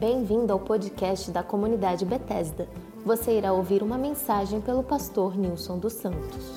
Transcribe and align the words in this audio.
Bem-vindo 0.00 0.50
ao 0.50 0.58
podcast 0.58 1.30
da 1.30 1.42
comunidade 1.42 2.06
Bethesda. 2.06 2.66
Você 3.04 3.36
irá 3.36 3.52
ouvir 3.52 3.82
uma 3.82 3.98
mensagem 3.98 4.58
pelo 4.58 4.82
pastor 4.82 5.36
Nilson 5.36 5.78
dos 5.78 5.92
Santos. 5.92 6.54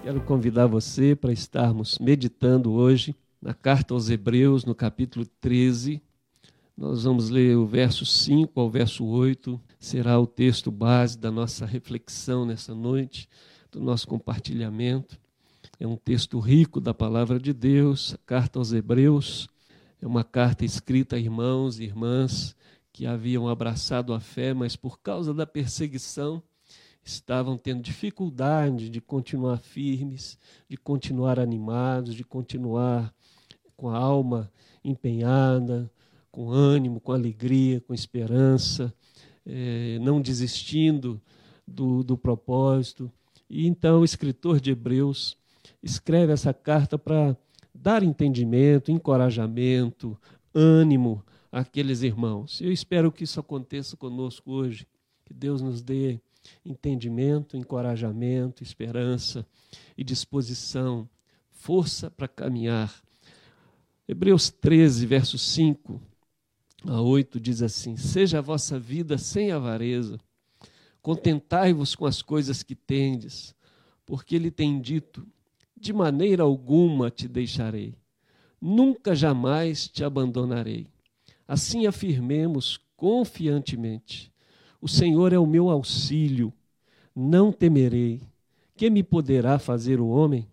Quero 0.00 0.20
convidar 0.20 0.68
você 0.68 1.16
para 1.16 1.32
estarmos 1.32 1.98
meditando 1.98 2.70
hoje 2.72 3.12
na 3.42 3.52
carta 3.52 3.92
aos 3.94 4.08
Hebreus, 4.08 4.64
no 4.64 4.76
capítulo 4.76 5.26
13. 5.40 6.00
Nós 6.76 7.02
vamos 7.02 7.30
ler 7.30 7.56
o 7.56 7.66
verso 7.66 8.06
5 8.06 8.60
ao 8.60 8.70
verso 8.70 9.04
8, 9.04 9.60
será 9.76 10.20
o 10.20 10.26
texto 10.26 10.70
base 10.70 11.18
da 11.18 11.32
nossa 11.32 11.66
reflexão 11.66 12.46
nessa 12.46 12.76
noite 12.76 13.28
do 13.70 13.80
nosso 13.80 14.06
compartilhamento. 14.06 15.18
É 15.78 15.86
um 15.86 15.96
texto 15.96 16.38
rico 16.38 16.80
da 16.80 16.92
palavra 16.92 17.38
de 17.38 17.52
Deus, 17.52 18.14
a 18.14 18.18
carta 18.18 18.58
aos 18.58 18.72
Hebreus. 18.72 19.48
É 20.00 20.06
uma 20.06 20.24
carta 20.24 20.64
escrita 20.64 21.16
a 21.16 21.18
irmãos 21.18 21.78
e 21.78 21.84
irmãs 21.84 22.56
que 22.92 23.06
haviam 23.06 23.48
abraçado 23.48 24.12
a 24.12 24.20
fé, 24.20 24.52
mas 24.52 24.76
por 24.76 25.00
causa 25.00 25.32
da 25.32 25.46
perseguição 25.46 26.42
estavam 27.02 27.56
tendo 27.56 27.82
dificuldade 27.82 28.90
de 28.90 29.00
continuar 29.00 29.58
firmes, 29.58 30.38
de 30.68 30.76
continuar 30.76 31.38
animados, 31.38 32.14
de 32.14 32.24
continuar 32.24 33.14
com 33.76 33.88
a 33.88 33.96
alma 33.96 34.52
empenhada, 34.84 35.90
com 36.30 36.50
ânimo, 36.50 37.00
com 37.00 37.12
alegria, 37.12 37.80
com 37.80 37.94
esperança, 37.94 38.94
é, 39.46 39.98
não 40.00 40.20
desistindo 40.20 41.20
do, 41.66 42.04
do 42.04 42.16
propósito. 42.16 43.10
E 43.50 43.66
então 43.66 44.00
o 44.00 44.04
escritor 44.04 44.60
de 44.60 44.70
Hebreus 44.70 45.36
escreve 45.82 46.32
essa 46.32 46.54
carta 46.54 46.96
para 46.96 47.36
dar 47.74 48.04
entendimento, 48.04 48.92
encorajamento, 48.92 50.16
ânimo 50.54 51.24
àqueles 51.50 52.02
irmãos. 52.02 52.60
Eu 52.60 52.70
espero 52.70 53.10
que 53.10 53.24
isso 53.24 53.40
aconteça 53.40 53.96
conosco 53.96 54.52
hoje, 54.52 54.86
que 55.24 55.34
Deus 55.34 55.60
nos 55.60 55.82
dê 55.82 56.20
entendimento, 56.64 57.56
encorajamento, 57.56 58.62
esperança 58.62 59.44
e 59.98 60.04
disposição, 60.04 61.08
força 61.50 62.08
para 62.08 62.28
caminhar. 62.28 63.02
Hebreus 64.06 64.48
13, 64.48 65.06
verso 65.06 65.36
5 65.36 66.00
a 66.86 67.00
8 67.00 67.40
diz 67.40 67.62
assim: 67.62 67.96
Seja 67.96 68.38
a 68.38 68.42
vossa 68.42 68.78
vida 68.78 69.18
sem 69.18 69.50
avareza 69.50 70.18
Contentai-vos 71.02 71.94
com 71.94 72.04
as 72.04 72.20
coisas 72.20 72.62
que 72.62 72.74
tendes, 72.74 73.54
porque 74.04 74.34
ele 74.34 74.50
tem 74.50 74.80
dito: 74.80 75.26
De 75.76 75.92
maneira 75.92 76.42
alguma 76.42 77.10
te 77.10 77.26
deixarei, 77.26 77.94
nunca 78.60 79.14
jamais 79.14 79.88
te 79.88 80.04
abandonarei. 80.04 80.86
Assim 81.48 81.86
afirmemos 81.86 82.78
confiantemente: 82.96 84.32
O 84.80 84.86
Senhor 84.88 85.32
é 85.32 85.38
o 85.38 85.46
meu 85.46 85.70
auxílio, 85.70 86.52
não 87.14 87.50
temerei. 87.50 88.20
Que 88.76 88.88
me 88.88 89.02
poderá 89.02 89.58
fazer 89.58 90.00
o 90.00 90.08
homem? 90.08 90.46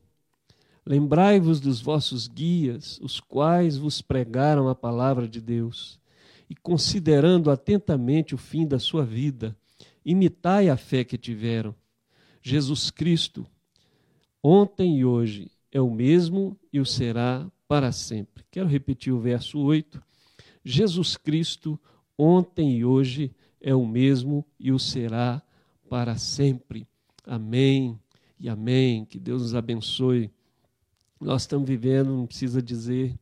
Lembrai-vos 0.85 1.59
dos 1.59 1.81
vossos 1.81 2.27
guias, 2.27 2.99
os 3.01 3.19
quais 3.19 3.77
vos 3.77 4.01
pregaram 4.01 4.69
a 4.69 4.75
palavra 4.75 5.27
de 5.27 5.41
Deus, 5.41 5.99
e 6.49 6.55
considerando 6.55 7.51
atentamente 7.51 8.33
o 8.33 8.37
fim 8.37 8.65
da 8.65 8.79
sua 8.79 9.05
vida, 9.05 9.55
imitai 10.09 10.69
a 10.69 10.77
fé 10.77 11.03
que 11.03 11.17
tiveram. 11.17 11.75
Jesus 12.41 12.89
Cristo, 12.89 13.45
ontem 14.41 14.99
e 14.99 15.05
hoje, 15.05 15.51
é 15.69 15.81
o 15.81 15.91
mesmo 15.91 16.57
e 16.71 16.79
o 16.79 16.85
será 16.85 17.45
para 17.67 17.91
sempre. 17.91 18.45
Quero 18.49 18.69
repetir 18.69 19.11
o 19.11 19.19
verso 19.19 19.59
8. 19.59 20.01
Jesus 20.63 21.17
Cristo, 21.17 21.77
ontem 22.17 22.77
e 22.77 22.85
hoje, 22.85 23.35
é 23.59 23.75
o 23.75 23.85
mesmo 23.85 24.45
e 24.57 24.71
o 24.71 24.79
será 24.79 25.43
para 25.89 26.17
sempre. 26.17 26.87
Amém 27.25 27.99
e 28.39 28.47
amém. 28.47 29.03
Que 29.03 29.19
Deus 29.19 29.41
nos 29.41 29.55
abençoe. 29.55 30.31
Nós 31.19 31.41
estamos 31.41 31.67
vivendo, 31.67 32.15
não 32.15 32.25
precisa 32.25 32.61
dizer, 32.61 33.13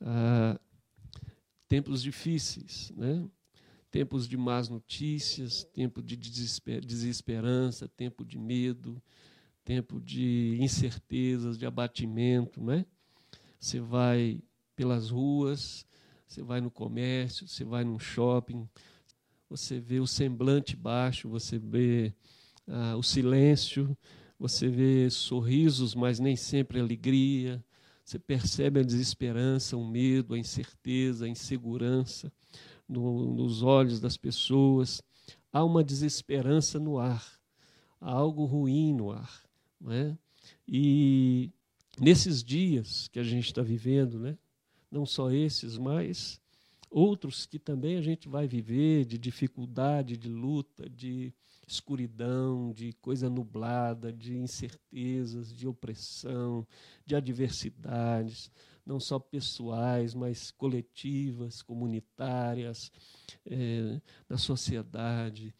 ah, 0.00 0.58
tempos 1.68 2.02
difíceis, 2.02 2.92
né? 2.96 3.24
Tempos 3.92 4.26
de 4.26 4.38
más 4.38 4.70
notícias, 4.70 5.64
tempo 5.64 6.02
de 6.02 6.16
desesperança, 6.16 7.86
tempo 7.86 8.24
de 8.24 8.38
medo, 8.38 9.00
tempo 9.62 10.00
de 10.00 10.56
incertezas, 10.58 11.58
de 11.58 11.66
abatimento, 11.66 12.60
né? 12.64 12.86
Você 13.60 13.80
vai 13.80 14.40
pelas 14.74 15.10
ruas, 15.10 15.86
você 16.26 16.42
vai 16.42 16.62
no 16.62 16.70
comércio, 16.70 17.46
você 17.46 17.64
vai 17.64 17.84
num 17.84 17.98
shopping, 17.98 18.66
você 19.48 19.78
vê 19.78 20.00
o 20.00 20.06
semblante 20.06 20.74
baixo, 20.74 21.28
você 21.28 21.58
vê 21.58 22.14
ah, 22.66 22.96
o 22.96 23.02
silêncio, 23.02 23.94
você 24.38 24.70
vê 24.70 25.10
sorrisos, 25.10 25.94
mas 25.94 26.18
nem 26.18 26.34
sempre 26.34 26.80
alegria. 26.80 27.62
Você 28.02 28.18
percebe 28.18 28.80
a 28.80 28.82
desesperança, 28.82 29.76
o 29.76 29.86
medo, 29.86 30.32
a 30.32 30.38
incerteza, 30.38 31.26
a 31.26 31.28
insegurança 31.28 32.32
no, 32.92 33.34
nos 33.34 33.62
olhos 33.62 34.00
das 34.00 34.16
pessoas, 34.16 35.02
há 35.52 35.64
uma 35.64 35.82
desesperança 35.82 36.78
no 36.78 36.98
ar, 36.98 37.26
há 38.00 38.10
algo 38.10 38.44
ruim 38.44 38.92
no 38.94 39.10
ar. 39.10 39.42
Não 39.80 39.92
é? 39.92 40.16
E 40.66 41.50
nesses 41.98 42.42
dias 42.42 43.08
que 43.08 43.18
a 43.18 43.22
gente 43.22 43.46
está 43.46 43.62
vivendo, 43.62 44.18
né, 44.18 44.38
não 44.90 45.06
só 45.06 45.30
esses, 45.30 45.78
mas 45.78 46.40
outros 46.90 47.46
que 47.46 47.58
também 47.58 47.96
a 47.96 48.02
gente 48.02 48.28
vai 48.28 48.46
viver 48.46 49.04
de 49.04 49.18
dificuldade, 49.18 50.16
de 50.16 50.28
luta, 50.28 50.88
de 50.88 51.32
escuridão, 51.66 52.72
de 52.72 52.92
coisa 52.94 53.30
nublada, 53.30 54.12
de 54.12 54.36
incertezas, 54.36 55.52
de 55.52 55.66
opressão, 55.66 56.66
de 57.06 57.14
adversidades 57.14 58.50
não 58.84 58.98
só 58.98 59.18
pessoais, 59.18 60.14
mas 60.14 60.50
coletivas, 60.50 61.62
comunitárias, 61.62 62.90
é, 63.46 64.00
sociedade, 64.36 65.54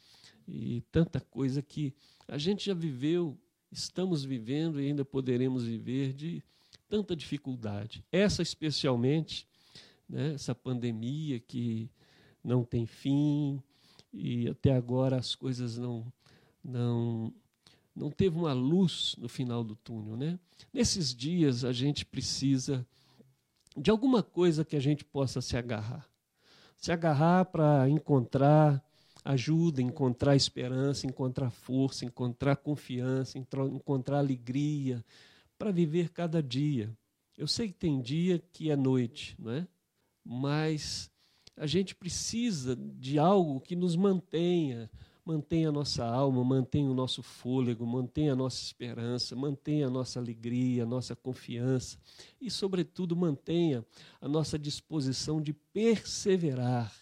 e 0.47 0.83
tanta 0.91 1.21
coisa 1.21 1.63
que 1.63 1.95
a 2.27 2.37
gente 2.37 2.67
já 2.67 2.75
viveu, 2.75 3.39
estamos 3.71 4.25
vivendo 4.25 4.81
e 4.81 4.87
ainda 4.89 5.05
poderemos 5.05 5.65
viver 5.65 6.13
de 6.13 6.43
tanta 6.89 7.15
dificuldade. 7.15 8.05
Essa, 8.11 8.43
especialmente, 8.43 9.47
né, 10.09 10.35
essa 10.35 10.55
pandemia 10.55 11.39
que 11.41 11.91
não 12.43 12.65
tem 12.65 12.87
fim, 12.87 13.63
e 14.13 14.49
até 14.49 14.75
agora 14.75 15.17
as 15.17 15.35
coisas 15.35 15.79
não, 15.79 16.13
não 16.63 17.33
não 17.95 18.11
teve 18.11 18.37
uma 18.37 18.55
luz 18.55 19.15
no 19.19 19.29
final 19.29 19.63
do 19.63 19.77
túnel, 19.77 20.17
né? 20.17 20.39
Nesses 20.73 21.15
dias 21.15 21.65
a 21.65 21.73
gente 21.73 22.07
precisa 22.07 22.87
de 23.77 23.91
alguma 23.91 24.23
coisa 24.23 24.65
que 24.65 24.77
a 24.77 24.81
gente 24.81 25.05
possa 25.05 25.41
se 25.41 25.57
agarrar. 25.57 26.07
Se 26.77 26.91
agarrar 26.93 27.47
para 27.47 27.89
encontrar 27.89 28.83
ajuda, 29.25 29.81
encontrar 29.81 30.35
esperança, 30.35 31.07
encontrar 31.07 31.51
força, 31.51 32.05
encontrar 32.05 32.57
confiança, 32.57 33.39
encontrar 33.39 34.19
alegria 34.19 35.05
para 35.59 35.71
viver 35.71 36.11
cada 36.11 36.43
dia. 36.43 36.93
Eu 37.37 37.47
sei 37.47 37.69
que 37.69 37.75
tem 37.75 38.01
dia 38.01 38.43
que 38.53 38.71
é 38.71 38.77
noite, 38.77 39.37
não 39.39 39.53
é? 39.53 39.67
Mas 40.25 41.11
a 41.57 41.67
gente 41.67 41.95
precisa 41.95 42.77
de 42.77 43.19
algo 43.19 43.61
que 43.61 43.77
nos 43.77 43.95
mantenha 43.95 44.91
mantenha 45.25 45.69
a 45.69 45.73
nossa 45.73 46.05
alma, 46.05 46.45
mantenha 46.45 46.91
o 46.91 46.95
nosso 46.95 47.23
fôlego, 47.23 47.87
mantenha 47.87 48.33
a 48.33 48.37
nossa 48.37 48.63
esperança, 48.63 49.37
mantenha 49.37 49.87
a 49.87 49.91
nossa 49.91 50.19
alegria, 50.19 50.83
a 50.83 50.87
nossa 50.87 51.15
confiança 51.15 51.99
e, 52.41 52.51
sobretudo, 52.51 53.15
mantenha 53.15 53.85
a 54.21 54.29
nossa 54.29 54.59
disposição 54.59 55.41
de 55.41 55.53
perseverar 55.53 56.93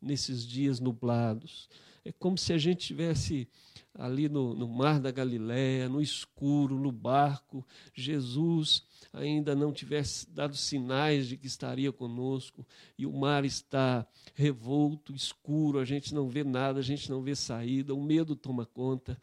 nesses 0.00 0.46
dias 0.46 0.78
nublados. 0.78 1.68
É 2.06 2.12
como 2.12 2.38
se 2.38 2.52
a 2.52 2.58
gente 2.58 2.86
tivesse 2.86 3.48
ali 3.92 4.28
no, 4.28 4.54
no 4.54 4.68
mar 4.68 5.00
da 5.00 5.10
Galiléia, 5.10 5.88
no 5.88 6.00
escuro, 6.00 6.78
no 6.78 6.92
barco, 6.92 7.66
Jesus 7.92 8.84
ainda 9.12 9.56
não 9.56 9.72
tivesse 9.72 10.30
dado 10.30 10.54
sinais 10.54 11.26
de 11.26 11.36
que 11.36 11.48
estaria 11.48 11.90
conosco, 11.90 12.64
e 12.96 13.04
o 13.04 13.12
mar 13.12 13.44
está 13.44 14.06
revolto, 14.36 15.12
escuro, 15.12 15.80
a 15.80 15.84
gente 15.84 16.14
não 16.14 16.28
vê 16.28 16.44
nada, 16.44 16.78
a 16.78 16.82
gente 16.82 17.10
não 17.10 17.22
vê 17.22 17.34
saída, 17.34 17.92
o 17.92 18.00
medo 18.00 18.36
toma 18.36 18.64
conta, 18.64 19.20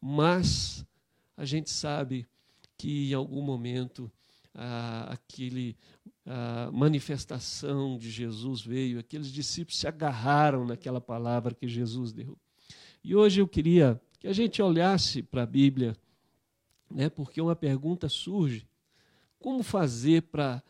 mas 0.00 0.84
a 1.36 1.44
gente 1.44 1.70
sabe 1.70 2.26
que 2.76 3.10
em 3.10 3.14
algum 3.14 3.42
momento 3.42 4.10
ah, 4.52 5.06
aquele 5.12 5.76
a 6.26 6.70
manifestação 6.72 7.98
de 7.98 8.10
Jesus 8.10 8.62
veio, 8.62 8.98
aqueles 8.98 9.28
discípulos 9.28 9.78
se 9.78 9.86
agarraram 9.86 10.64
naquela 10.66 11.00
palavra 11.00 11.54
que 11.54 11.68
Jesus 11.68 12.12
deu. 12.12 12.38
E 13.02 13.14
hoje 13.14 13.40
eu 13.40 13.48
queria 13.48 14.00
que 14.18 14.26
a 14.26 14.32
gente 14.32 14.62
olhasse 14.62 15.22
para 15.22 15.42
a 15.42 15.46
Bíblia 15.46 15.96
né? 16.90 17.08
porque 17.08 17.40
uma 17.40 17.56
pergunta 17.56 18.08
surge: 18.08 18.66
como 19.38 19.62
fazer 19.62 20.22
para 20.22 20.62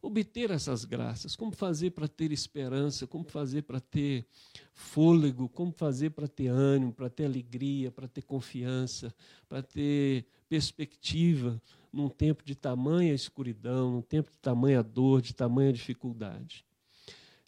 obter 0.00 0.50
essas 0.50 0.84
graças? 0.84 1.36
Como 1.36 1.52
fazer 1.52 1.90
para 1.90 2.08
ter 2.08 2.32
esperança? 2.32 3.06
Como 3.06 3.24
fazer 3.24 3.62
para 3.62 3.80
ter 3.80 4.26
fôlego? 4.72 5.48
Como 5.48 5.72
fazer 5.72 6.10
para 6.10 6.26
ter 6.26 6.48
ânimo, 6.48 6.92
para 6.92 7.10
ter 7.10 7.26
alegria, 7.26 7.90
para 7.90 8.08
ter 8.08 8.22
confiança, 8.22 9.14
para 9.48 9.62
ter 9.62 10.26
perspectiva 10.48 11.60
num 11.96 12.08
tempo 12.08 12.44
de 12.44 12.54
tamanha 12.54 13.14
escuridão, 13.14 13.90
num 13.90 14.02
tempo 14.02 14.30
de 14.30 14.38
tamanha 14.38 14.82
dor, 14.82 15.22
de 15.22 15.34
tamanha 15.34 15.72
dificuldade? 15.72 16.64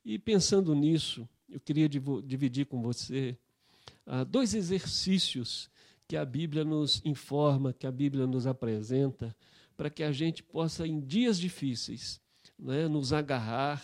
E 0.05 0.19
pensando 0.19 0.75
nisso, 0.75 1.29
eu 1.49 1.61
queria 1.61 1.89
dividir 1.89 2.67
com 2.67 2.81
você 2.81 3.37
ah, 4.07 4.25
dois 4.25 4.55
exercícios 4.55 5.71
que 6.07 6.17
a 6.17 6.25
Bíblia 6.25 6.65
nos 6.65 7.03
informa, 7.05 7.75
que 7.75 7.87
a 7.87 7.93
Bíblia 7.93 8.27
nos 8.27 8.47
apresenta, 8.47 9.37
para 9.77 9.91
que 9.91 10.03
a 10.03 10.11
gente 10.11 10.43
possa, 10.43 10.87
em 10.87 10.99
dias 10.99 11.39
difíceis, 11.39 12.21
né, 12.59 12.89
nos 12.89 13.13
agarrar 13.13 13.83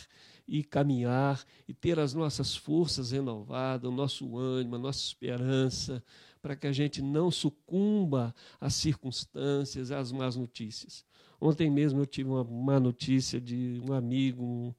e 0.48 0.64
caminhar 0.64 1.44
e 1.68 1.74
ter 1.74 1.98
as 1.98 2.14
nossas 2.14 2.56
forças 2.56 3.12
renovadas, 3.12 3.88
o 3.88 3.94
nosso 3.94 4.36
ânimo, 4.36 4.76
a 4.76 4.78
nossa 4.78 5.00
esperança, 5.00 6.02
para 6.44 6.54
que 6.54 6.66
a 6.66 6.72
gente 6.72 7.00
não 7.00 7.30
sucumba 7.30 8.34
às 8.60 8.74
circunstâncias, 8.74 9.90
às 9.90 10.12
más 10.12 10.36
notícias. 10.36 11.02
Ontem 11.40 11.70
mesmo 11.70 12.02
eu 12.02 12.06
tive 12.06 12.28
uma 12.28 12.44
má 12.44 12.78
notícia 12.78 13.40
de 13.40 13.80
um 13.88 13.94
amigo, 13.94 14.44
um, 14.44 14.74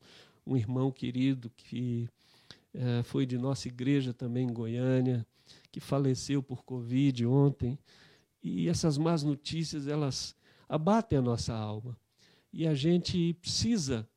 um 0.45 0.55
irmão 0.55 0.91
querido 0.91 1.49
que 1.57 2.07
é, 2.71 3.01
foi 3.01 3.25
de 3.25 3.35
nossa 3.35 3.67
igreja 3.67 4.13
também 4.13 4.47
em 4.47 4.53
Goiânia, 4.53 5.25
que 5.71 5.79
faleceu 5.79 6.43
por 6.43 6.63
Covid 6.63 7.25
ontem. 7.25 7.79
E 8.43 8.69
essas 8.69 8.95
más 8.95 9.23
notícias, 9.23 9.87
elas 9.87 10.35
abatem 10.69 11.17
a 11.17 11.21
nossa 11.23 11.51
alma. 11.51 11.97
E 12.53 12.67
a 12.67 12.75
gente 12.75 13.33
precisa 13.41 14.07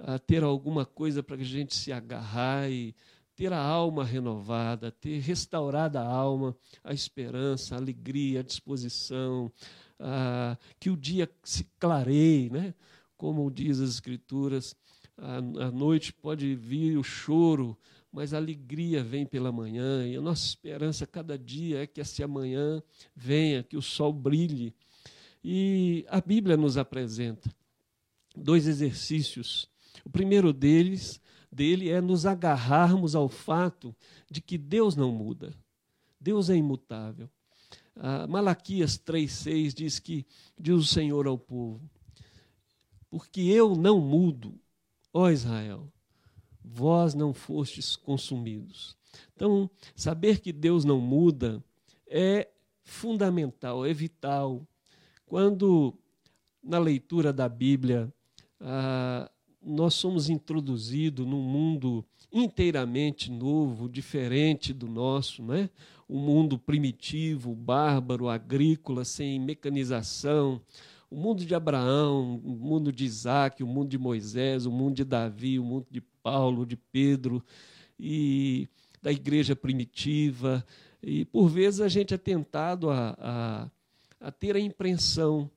uh, 0.00 0.18
ter 0.26 0.42
alguma 0.42 0.84
coisa 0.84 1.22
para 1.22 1.36
que 1.36 1.44
a 1.44 1.46
gente 1.46 1.76
se 1.76 1.92
agarrar 1.92 2.68
e 2.68 2.92
ter 3.38 3.52
a 3.52 3.62
alma 3.62 4.04
renovada, 4.04 4.90
ter 4.90 5.20
restaurada 5.20 6.00
a 6.00 6.04
alma, 6.04 6.56
a 6.82 6.92
esperança, 6.92 7.76
a 7.76 7.78
alegria, 7.78 8.40
a 8.40 8.42
disposição, 8.42 9.46
uh, 10.00 10.58
que 10.80 10.90
o 10.90 10.96
dia 10.96 11.30
se 11.44 11.62
clareie, 11.78 12.50
né? 12.50 12.74
como 13.16 13.48
diz 13.48 13.78
as 13.78 13.90
Escrituras, 13.90 14.74
a, 15.16 15.36
a 15.36 15.70
noite 15.70 16.12
pode 16.12 16.56
vir 16.56 16.98
o 16.98 17.04
choro, 17.04 17.78
mas 18.10 18.34
a 18.34 18.38
alegria 18.38 19.04
vem 19.04 19.24
pela 19.24 19.52
manhã, 19.52 20.04
e 20.04 20.16
a 20.16 20.20
nossa 20.20 20.44
esperança 20.44 21.06
cada 21.06 21.38
dia 21.38 21.84
é 21.84 21.86
que 21.86 22.00
esse 22.00 22.24
amanhã 22.24 22.82
venha, 23.14 23.62
que 23.62 23.76
o 23.76 23.82
sol 23.82 24.12
brilhe. 24.12 24.74
E 25.44 26.04
a 26.08 26.20
Bíblia 26.20 26.56
nos 26.56 26.76
apresenta 26.76 27.54
dois 28.36 28.66
exercícios. 28.66 29.70
O 30.04 30.10
primeiro 30.10 30.52
deles, 30.52 31.20
dele 31.50 31.88
é 31.88 32.00
nos 32.00 32.26
agarrarmos 32.26 33.14
ao 33.14 33.28
fato 33.28 33.94
de 34.30 34.40
que 34.40 34.58
Deus 34.58 34.94
não 34.94 35.12
muda. 35.12 35.54
Deus 36.20 36.50
é 36.50 36.56
imutável. 36.56 37.28
Ah, 37.96 38.26
Malaquias 38.26 38.98
3,6 38.98 39.74
diz 39.74 39.98
que 39.98 40.26
diz 40.58 40.74
o 40.74 40.84
Senhor 40.84 41.26
ao 41.26 41.38
povo: 41.38 41.80
Porque 43.10 43.40
eu 43.40 43.74
não 43.74 44.00
mudo, 44.00 44.58
ó 45.12 45.30
Israel, 45.30 45.92
vós 46.62 47.14
não 47.14 47.32
fostes 47.32 47.96
consumidos. 47.96 48.96
Então, 49.34 49.70
saber 49.96 50.40
que 50.40 50.52
Deus 50.52 50.84
não 50.84 51.00
muda 51.00 51.62
é 52.06 52.48
fundamental, 52.82 53.84
é 53.84 53.92
vital. 53.92 54.66
Quando 55.26 55.96
na 56.62 56.78
leitura 56.78 57.32
da 57.32 57.48
Bíblia 57.48 58.12
ah, 58.60 59.30
nós 59.62 59.94
somos 59.94 60.28
introduzidos 60.28 61.26
num 61.26 61.42
mundo 61.42 62.04
inteiramente 62.32 63.30
novo, 63.30 63.88
diferente 63.88 64.72
do 64.72 64.86
nosso, 64.86 65.42
né? 65.42 65.70
um 66.08 66.18
mundo 66.18 66.58
primitivo, 66.58 67.54
bárbaro, 67.54 68.28
agrícola, 68.28 69.04
sem 69.04 69.38
mecanização, 69.38 70.60
o 71.10 71.16
mundo 71.16 71.44
de 71.44 71.54
Abraão, 71.54 72.40
o 72.44 72.50
mundo 72.50 72.92
de 72.92 73.04
Isaac, 73.04 73.62
o 73.62 73.66
mundo 73.66 73.90
de 73.90 73.98
Moisés, 73.98 74.66
o 74.66 74.70
mundo 74.70 74.96
de 74.96 75.04
Davi, 75.04 75.58
o 75.58 75.64
mundo 75.64 75.86
de 75.90 76.00
Paulo, 76.00 76.66
de 76.66 76.76
Pedro 76.76 77.42
e 77.98 78.68
da 79.02 79.10
igreja 79.10 79.56
primitiva. 79.56 80.64
E 81.02 81.24
por 81.24 81.48
vezes 81.48 81.80
a 81.80 81.88
gente 81.88 82.14
é 82.14 82.18
tentado 82.18 82.90
a, 82.90 83.16
a, 83.18 83.70
a 84.20 84.32
ter 84.32 84.56
a 84.56 84.60
impressão, 84.60 85.50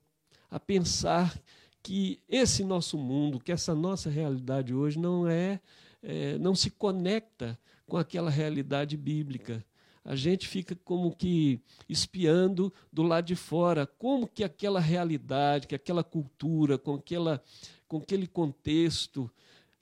a 0.50 0.60
pensar 0.60 1.38
que 1.84 2.20
esse 2.30 2.64
nosso 2.64 2.98
mundo, 2.98 3.40
que 3.40 3.52
essa 3.52 3.74
nossa 3.74 4.10
realidade 4.10 4.74
hoje 4.74 5.00
não 5.00 5.28
é, 5.28 5.60
é 6.02 6.38
não 6.38 6.56
se 6.56 6.70
conecta 6.70 7.58
com 7.88 7.98
aquela 7.98 8.30
realidade 8.30 8.96
bíblica. 8.96 9.66
A 10.04 10.16
gente 10.16 10.48
fica 10.48 10.76
como 10.84 11.16
que 11.16 11.60
espiando 11.88 12.74
do 12.92 13.04
lado 13.04 13.26
de 13.26 13.36
fora 13.36 13.86
como 13.86 14.28
que 14.28 14.44
aquela 14.44 14.80
realidade, 14.80 15.68
que 15.68 15.76
aquela 15.76 16.04
cultura, 16.04 16.78
com, 16.78 16.96
aquela, 16.96 17.44
com 17.88 17.98
aquele 17.98 18.26
contexto, 18.26 19.30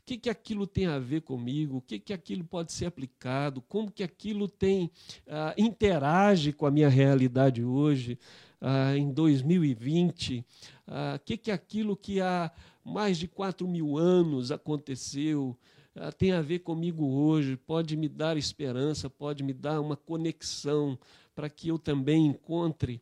o 0.01 0.03
que, 0.05 0.17
que 0.17 0.29
aquilo 0.29 0.67
tem 0.67 0.87
a 0.87 0.99
ver 0.99 1.21
comigo, 1.21 1.77
o 1.77 1.81
que, 1.81 1.99
que 1.99 2.11
aquilo 2.11 2.43
pode 2.43 2.73
ser 2.73 2.87
aplicado, 2.87 3.61
como 3.61 3.91
que 3.91 4.03
aquilo 4.03 4.47
tem 4.47 4.91
ah, 5.27 5.53
interage 5.57 6.51
com 6.51 6.65
a 6.65 6.71
minha 6.71 6.89
realidade 6.89 7.63
hoje, 7.63 8.17
ah, 8.61 8.95
em 8.97 9.11
2020, 9.11 10.45
ah, 10.87 11.15
o 11.15 11.19
que, 11.19 11.37
que 11.37 11.51
aquilo 11.51 11.95
que 11.95 12.19
há 12.21 12.51
mais 12.83 13.17
de 13.17 13.27
4 13.27 13.67
mil 13.67 13.97
anos 13.97 14.51
aconteceu, 14.51 15.57
ah, 15.95 16.11
tem 16.11 16.31
a 16.31 16.41
ver 16.41 16.59
comigo 16.59 17.05
hoje, 17.05 17.55
pode 17.55 17.95
me 17.95 18.09
dar 18.09 18.37
esperança, 18.37 19.09
pode 19.09 19.43
me 19.43 19.53
dar 19.53 19.79
uma 19.79 19.95
conexão 19.95 20.97
para 21.33 21.49
que 21.49 21.69
eu 21.69 21.79
também 21.79 22.27
encontre 22.27 23.01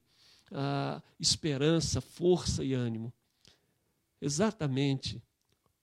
ah, 0.51 1.01
esperança, 1.19 2.01
força 2.01 2.63
e 2.63 2.73
ânimo. 2.73 3.11
Exatamente 4.21 5.21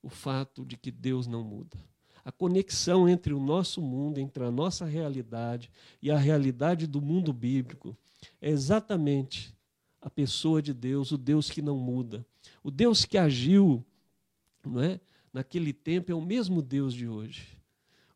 o 0.02 0.08
fato 0.08 0.64
de 0.64 0.76
que 0.76 0.90
Deus 0.90 1.26
não 1.26 1.42
muda. 1.42 1.78
A 2.24 2.32
conexão 2.32 3.08
entre 3.08 3.34
o 3.34 3.40
nosso 3.40 3.82
mundo, 3.82 4.18
entre 4.18 4.44
a 4.44 4.50
nossa 4.50 4.84
realidade 4.84 5.70
e 6.00 6.10
a 6.10 6.16
realidade 6.16 6.86
do 6.86 7.00
mundo 7.00 7.32
bíblico 7.32 7.96
é 8.40 8.50
exatamente 8.50 9.53
a 10.04 10.10
pessoa 10.10 10.60
de 10.60 10.74
Deus, 10.74 11.12
o 11.12 11.16
Deus 11.16 11.48
que 11.48 11.62
não 11.62 11.78
muda, 11.78 12.26
o 12.62 12.70
Deus 12.70 13.06
que 13.06 13.16
agiu, 13.16 13.82
não 14.62 14.78
é? 14.78 15.00
naquele 15.32 15.72
tempo 15.72 16.12
é 16.12 16.14
o 16.14 16.20
mesmo 16.20 16.60
Deus 16.60 16.92
de 16.92 17.08
hoje. 17.08 17.48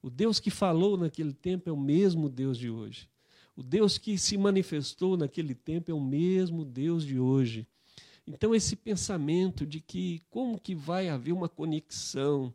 O 0.02 0.10
Deus 0.10 0.38
que 0.38 0.50
falou 0.50 0.98
naquele 0.98 1.32
tempo 1.32 1.70
é 1.70 1.72
o 1.72 1.76
mesmo 1.76 2.28
Deus 2.28 2.58
de 2.58 2.68
hoje. 2.68 3.08
O 3.56 3.62
Deus 3.62 3.96
que 3.96 4.18
se 4.18 4.36
manifestou 4.36 5.16
naquele 5.16 5.54
tempo 5.54 5.90
é 5.90 5.94
o 5.94 6.00
mesmo 6.00 6.62
Deus 6.62 7.06
de 7.06 7.18
hoje. 7.18 7.66
Então 8.26 8.54
esse 8.54 8.76
pensamento 8.76 9.66
de 9.66 9.80
que 9.80 10.20
como 10.28 10.60
que 10.60 10.74
vai 10.74 11.08
haver 11.08 11.32
uma 11.32 11.48
conexão 11.48 12.54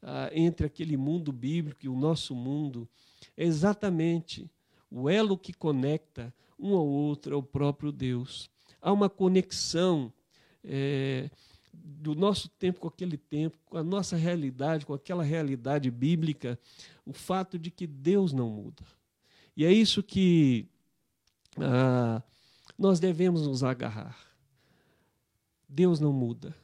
ah, 0.00 0.30
entre 0.32 0.66
aquele 0.66 0.96
mundo 0.96 1.30
bíblico 1.30 1.84
e 1.84 1.88
o 1.88 1.94
nosso 1.94 2.34
mundo 2.34 2.88
é 3.36 3.44
exatamente 3.44 4.50
o 4.90 5.06
elo 5.06 5.36
que 5.36 5.52
conecta 5.52 6.34
um 6.58 6.74
ao 6.74 6.86
outro 6.86 7.34
é 7.34 7.36
o 7.36 7.42
próprio 7.42 7.92
Deus. 7.92 8.50
Há 8.80 8.92
uma 8.92 9.08
conexão 9.08 10.12
é, 10.64 11.30
do 11.72 12.14
nosso 12.14 12.48
tempo 12.48 12.80
com 12.80 12.88
aquele 12.88 13.16
tempo, 13.16 13.58
com 13.66 13.76
a 13.76 13.82
nossa 13.82 14.16
realidade, 14.16 14.86
com 14.86 14.94
aquela 14.94 15.22
realidade 15.22 15.90
bíblica, 15.90 16.58
o 17.04 17.12
fato 17.12 17.58
de 17.58 17.70
que 17.70 17.86
Deus 17.86 18.32
não 18.32 18.48
muda. 18.48 18.84
E 19.56 19.64
é 19.64 19.72
isso 19.72 20.02
que 20.02 20.66
ah, 21.58 22.22
nós 22.78 23.00
devemos 23.00 23.46
nos 23.46 23.62
agarrar. 23.62 24.16
Deus 25.68 26.00
não 26.00 26.12
muda. 26.12 26.54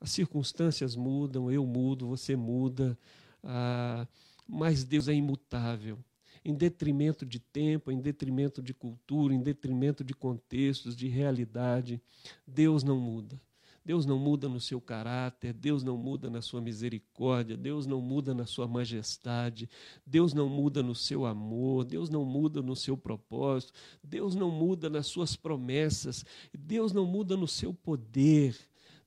As 0.00 0.10
circunstâncias 0.10 0.96
mudam, 0.96 1.50
eu 1.50 1.66
mudo, 1.66 2.06
você 2.06 2.36
muda, 2.36 2.98
ah, 3.42 4.06
mas 4.46 4.84
Deus 4.84 5.08
é 5.08 5.14
imutável. 5.14 5.98
Em 6.44 6.54
detrimento 6.54 7.26
de 7.26 7.38
tempo, 7.38 7.90
em 7.90 8.00
detrimento 8.00 8.62
de 8.62 8.72
cultura, 8.72 9.34
em 9.34 9.42
detrimento 9.42 10.02
de 10.02 10.14
contextos, 10.14 10.96
de 10.96 11.06
realidade, 11.08 12.00
Deus 12.46 12.82
não 12.82 12.98
muda. 12.98 13.40
Deus 13.84 14.04
não 14.04 14.18
muda 14.18 14.48
no 14.48 14.60
seu 14.60 14.80
caráter, 14.80 15.54
Deus 15.54 15.82
não 15.82 15.96
muda 15.96 16.28
na 16.28 16.42
sua 16.42 16.60
misericórdia, 16.60 17.56
Deus 17.56 17.86
não 17.86 18.00
muda 18.00 18.34
na 18.34 18.44
sua 18.44 18.68
majestade, 18.68 19.68
Deus 20.06 20.34
não 20.34 20.48
muda 20.48 20.82
no 20.82 20.94
seu 20.94 21.24
amor, 21.24 21.84
Deus 21.84 22.10
não 22.10 22.24
muda 22.24 22.60
no 22.60 22.76
seu 22.76 22.96
propósito, 22.96 23.72
Deus 24.04 24.34
não 24.34 24.50
muda 24.50 24.90
nas 24.90 25.06
suas 25.06 25.34
promessas, 25.34 26.24
Deus 26.52 26.92
não 26.92 27.06
muda 27.06 27.36
no 27.36 27.48
seu 27.48 27.72
poder, 27.72 28.56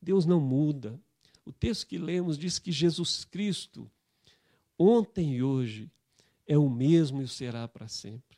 Deus 0.01 0.25
não 0.25 0.41
muda. 0.41 0.99
O 1.45 1.51
texto 1.51 1.87
que 1.87 1.97
lemos 1.97 2.37
diz 2.37 2.57
que 2.57 2.71
Jesus 2.71 3.23
Cristo, 3.25 3.89
ontem 4.77 5.35
e 5.35 5.43
hoje, 5.43 5.89
é 6.47 6.57
o 6.57 6.69
mesmo 6.69 7.21
e 7.21 7.25
o 7.25 7.27
será 7.27 7.67
para 7.67 7.87
sempre. 7.87 8.37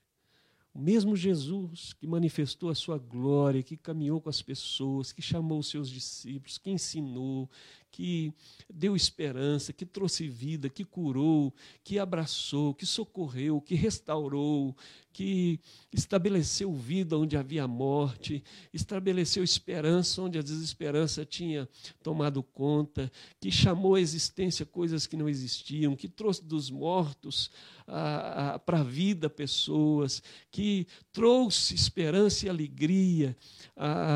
O 0.73 0.79
mesmo 0.79 1.15
Jesus 1.15 1.93
que 1.93 2.05
manifestou 2.05 2.69
a 2.69 2.75
sua 2.75 2.97
glória, 2.97 3.63
que 3.63 3.77
caminhou 3.77 4.19
com 4.19 4.29
as 4.29 4.41
pessoas, 4.41 5.13
que 5.13 5.21
chamou 5.21 5.59
os 5.59 5.69
seus 5.69 5.89
discípulos, 5.89 6.57
que 6.57 6.69
ensinou, 6.69 7.49
que 7.95 8.33
deu 8.69 8.93
esperança, 8.93 9.71
que 9.71 9.85
trouxe 9.85 10.27
vida, 10.27 10.69
que 10.69 10.83
curou, 10.83 11.53
que 11.81 11.97
abraçou, 11.97 12.73
que 12.73 12.85
socorreu, 12.85 13.61
que 13.61 13.73
restaurou, 13.73 14.75
que 15.13 15.61
estabeleceu 15.93 16.73
vida 16.73 17.17
onde 17.17 17.37
havia 17.37 17.65
morte, 17.65 18.43
estabeleceu 18.73 19.45
esperança 19.45 20.21
onde 20.21 20.37
a 20.37 20.41
desesperança 20.41 21.23
tinha 21.23 21.69
tomado 22.03 22.43
conta, 22.43 23.09
que 23.39 23.49
chamou 23.49 23.95
à 23.95 24.01
existência 24.01 24.65
coisas 24.65 25.07
que 25.07 25.15
não 25.15 25.29
existiam, 25.29 25.95
que 25.95 26.09
trouxe 26.09 26.43
dos 26.43 26.69
mortos 26.69 27.49
para 27.85 28.79
a 28.79 28.83
vida 28.83 29.29
pessoas, 29.29 30.21
que 30.51 30.85
trouxe 31.13 31.73
esperança 31.75 32.45
e 32.45 32.49
alegria 32.49 33.37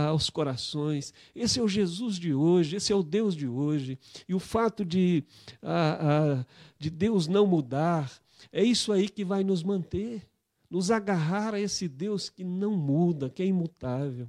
aos 0.09 0.29
corações. 0.29 1.13
Esse 1.33 1.61
é 1.61 1.63
o 1.63 1.67
Jesus 1.69 2.19
de 2.19 2.33
hoje, 2.33 2.75
esse 2.75 2.91
é 2.91 2.95
o 2.95 3.03
Deus 3.03 3.37
de 3.37 3.47
hoje. 3.47 3.68
E 4.27 4.33
o 4.33 4.39
fato 4.39 4.85
de, 4.85 5.23
de 6.77 6.89
Deus 6.89 7.27
não 7.27 7.45
mudar, 7.45 8.11
é 8.51 8.63
isso 8.63 8.91
aí 8.91 9.09
que 9.09 9.23
vai 9.25 9.43
nos 9.43 9.63
manter, 9.63 10.27
nos 10.69 10.91
agarrar 10.91 11.53
a 11.53 11.59
esse 11.59 11.87
Deus 11.87 12.29
que 12.29 12.43
não 12.43 12.75
muda, 12.75 13.29
que 13.29 13.41
é 13.41 13.45
imutável. 13.45 14.27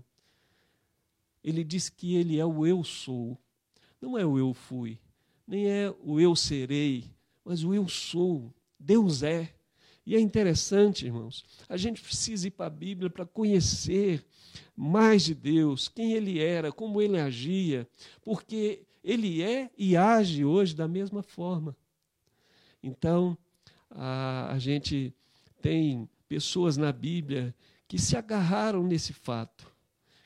Ele 1.43 1.65
diz 1.65 1.89
que 1.89 2.15
ele 2.17 2.39
é 2.39 2.45
o 2.45 2.67
eu 2.67 2.85
sou, 2.85 3.39
não 4.01 4.17
é 4.17 4.25
o 4.25 4.39
eu 4.39 4.53
fui, 4.53 4.99
nem 5.47 5.67
é 5.71 5.95
o 6.03 6.21
eu 6.21 6.37
serei, 6.37 7.05
mas 7.45 7.65
o 7.65 7.75
eu 7.75 7.89
sou. 7.89 8.53
Deus 8.79 9.23
é. 9.23 9.53
E 10.07 10.17
é 10.17 10.21
interessante, 10.21 11.07
irmãos, 11.07 11.45
a 11.69 11.77
gente 11.77 12.01
precisa 12.01 12.49
ir 12.49 12.51
para 12.51 12.67
a 12.67 12.71
Bíblia 12.71 13.11
para 13.11 13.27
conhecer 13.27 14.25
mais 14.75 15.25
de 15.25 15.35
Deus, 15.35 15.89
quem 15.89 16.13
ele 16.15 16.39
era, 16.39 16.73
como 16.73 17.01
ele 17.01 17.19
agia, 17.19 17.87
porque 18.23 18.83
ele 19.03 19.43
é 19.43 19.71
e 19.77 19.97
age 19.97 20.45
hoje 20.45 20.75
da 20.75 20.87
mesma 20.87 21.23
forma. 21.23 21.77
Então, 22.83 23.37
a, 23.91 24.53
a 24.53 24.59
gente 24.59 25.15
tem 25.61 26.09
pessoas 26.29 26.77
na 26.77 26.93
Bíblia 26.93 27.55
que 27.89 27.99
se 27.99 28.17
agarraram 28.17 28.83
nesse 28.83 29.13
fato, 29.13 29.71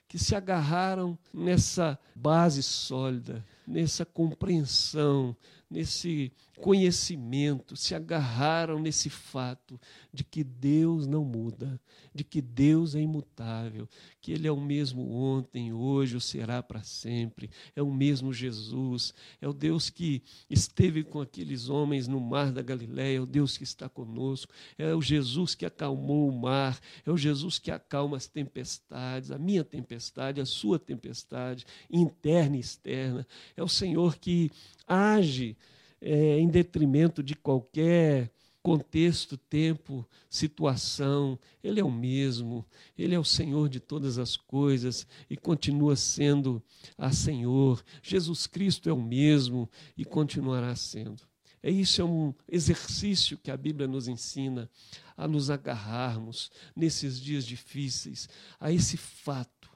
que 0.07 0.19
se 0.19 0.37
agarraram 0.37 1.19
nessa 1.33 1.99
base 2.15 2.63
sólida, 2.63 3.45
nessa 3.67 4.05
compreensão, 4.05 5.35
nesse 5.75 6.33
conhecimento, 6.61 7.77
se 7.77 7.97
agarraram 7.97 8.79
nesse 8.79 9.11
fato 9.11 9.79
de 10.13 10.23
que 10.23 10.45
Deus 10.45 11.05
não 11.05 11.25
muda, 11.25 11.81
de 12.15 12.23
que 12.23 12.41
Deus 12.41 12.95
é 12.95 13.01
imutável, 13.01 13.89
que 14.21 14.31
Ele 14.31 14.47
é 14.47 14.53
o 14.53 14.61
mesmo 14.61 15.11
ontem, 15.11 15.73
hoje, 15.73 16.15
ou 16.15 16.21
será 16.21 16.63
para 16.63 16.85
sempre, 16.85 17.51
é 17.75 17.83
o 17.83 17.93
mesmo 17.93 18.33
Jesus, 18.33 19.13
é 19.41 19.49
o 19.49 19.53
Deus 19.53 19.91
que 19.91 20.23
esteve 20.49 21.03
com 21.03 21.21
aqueles 21.21 21.69
homens 21.69 22.07
no 22.07 22.21
mar 22.21 22.53
da 22.53 22.63
Galiléia, 22.63 23.17
é 23.17 23.21
o 23.21 23.27
Deus 23.27 23.59
que 23.59 23.65
está 23.65 23.89
conosco, 23.89 24.53
é 24.79 24.95
o 24.95 25.03
Jesus 25.03 25.57
que 25.57 25.67
acalmou 25.67 26.29
o 26.29 26.41
mar, 26.41 26.79
é 27.05 27.11
o 27.11 27.17
Jesus 27.17 27.59
que 27.59 27.73
acalma 27.73 28.17
as 28.17 28.29
tempestades, 28.29 29.33
a 29.33 29.39
minha 29.39 29.65
tempestade, 29.65 30.41
a 30.41 30.47
sua 30.47 30.79
tempestade, 30.79 31.67
interna 31.91 32.57
e 32.57 32.61
externa, 32.61 33.27
é 33.57 33.63
o 33.63 33.69
Senhor 33.69 34.17
que 34.17 34.53
age 34.87 35.57
é, 36.01 36.39
em 36.39 36.49
detrimento 36.49 37.23
de 37.23 37.35
qualquer 37.35 38.31
contexto, 38.63 39.37
tempo, 39.37 40.09
situação. 40.31 41.39
Ele 41.63 41.81
é 41.81 41.85
o 41.85 41.91
mesmo, 41.91 42.65
ele 42.97 43.15
é 43.15 43.19
o 43.19 43.25
Senhor 43.25 43.69
de 43.69 43.79
todas 43.79 44.19
as 44.19 44.37
coisas 44.37 45.07
e 45.29 45.37
continua 45.37 45.95
sendo 45.97 46.63
a 46.97 47.13
Senhor. 47.13 47.85
Jesus 48.03 48.47
Cristo 48.47 48.89
é 48.89 48.93
o 48.93 49.03
mesmo 49.03 49.69
e 49.97 50.05
continuará 50.05 50.75
sendo. 50.75 51.23
É 51.63 51.71
isso, 51.71 52.01
é 52.01 52.05
um 52.05 52.35
exercício 52.47 53.39
que 53.39 53.51
a 53.51 53.57
Bíblia 53.57 53.89
nos 53.89 54.09
ensina 54.09 54.71
a 55.17 55.27
nos 55.29 55.49
agarrarmos 55.49 56.51
nesses 56.77 57.19
dias 57.21 57.47
difíceis 57.47 58.29
a 58.61 58.71
esse 58.73 58.97
fato 58.97 59.71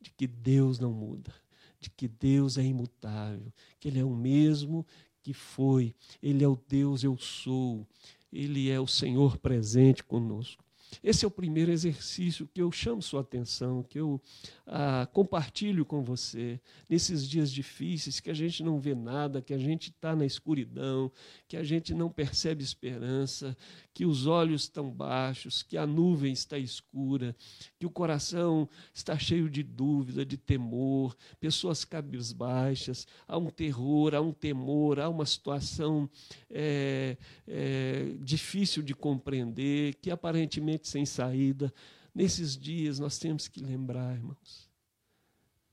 de 0.00 0.10
que 0.10 0.26
Deus 0.26 0.78
não 0.78 0.92
muda, 0.92 1.34
de 1.80 1.90
que 1.90 2.08
Deus 2.08 2.58
é 2.58 2.64
imutável, 2.64 3.52
que 3.78 3.88
Ele 3.88 3.98
é 3.98 4.04
o 4.04 4.14
mesmo 4.14 4.86
que 5.22 5.32
foi. 5.32 5.94
Ele 6.22 6.44
é 6.44 6.48
o 6.48 6.58
Deus 6.68 7.04
eu 7.04 7.16
sou. 7.16 7.86
Ele 8.32 8.70
é 8.70 8.80
o 8.80 8.86
Senhor 8.86 9.38
presente 9.38 10.02
conosco. 10.02 10.64
Esse 11.02 11.24
é 11.24 11.28
o 11.28 11.30
primeiro 11.30 11.70
exercício 11.70 12.48
que 12.52 12.60
eu 12.60 12.70
chamo 12.72 13.02
sua 13.02 13.20
atenção, 13.20 13.82
que 13.82 13.98
eu 13.98 14.20
ah, 14.66 15.08
compartilho 15.12 15.84
com 15.84 16.02
você 16.02 16.60
nesses 16.88 17.28
dias 17.28 17.50
difíceis 17.52 18.20
que 18.20 18.30
a 18.30 18.34
gente 18.34 18.62
não 18.62 18.78
vê 18.78 18.94
nada, 18.94 19.42
que 19.42 19.54
a 19.54 19.58
gente 19.58 19.90
está 19.90 20.14
na 20.14 20.26
escuridão, 20.26 21.10
que 21.46 21.56
a 21.56 21.62
gente 21.62 21.94
não 21.94 22.10
percebe 22.10 22.62
esperança, 22.62 23.56
que 23.94 24.04
os 24.04 24.26
olhos 24.26 24.62
estão 24.62 24.90
baixos, 24.90 25.62
que 25.62 25.76
a 25.76 25.86
nuvem 25.86 26.32
está 26.32 26.58
escura, 26.58 27.34
que 27.78 27.86
o 27.86 27.90
coração 27.90 28.68
está 28.94 29.18
cheio 29.18 29.48
de 29.50 29.62
dúvida, 29.62 30.24
de 30.24 30.36
temor, 30.36 31.16
pessoas 31.40 31.84
cabisbaixas, 31.84 33.06
há 33.26 33.36
um 33.36 33.50
terror, 33.50 34.14
há 34.14 34.20
um 34.20 34.32
temor, 34.32 35.00
há 35.00 35.08
uma 35.08 35.26
situação 35.26 36.08
é, 36.50 37.16
é, 37.46 38.14
difícil 38.20 38.82
de 38.82 38.94
compreender, 38.94 39.94
que 39.94 40.10
aparentemente 40.10 40.77
sem 40.86 41.04
saída. 41.04 41.72
Nesses 42.14 42.56
dias 42.56 42.98
nós 42.98 43.18
temos 43.18 43.48
que 43.48 43.60
lembrar, 43.60 44.14
irmãos, 44.14 44.68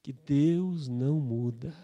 que 0.01 0.13
Deus 0.13 0.87
não 0.87 1.19
muda, 1.19 1.75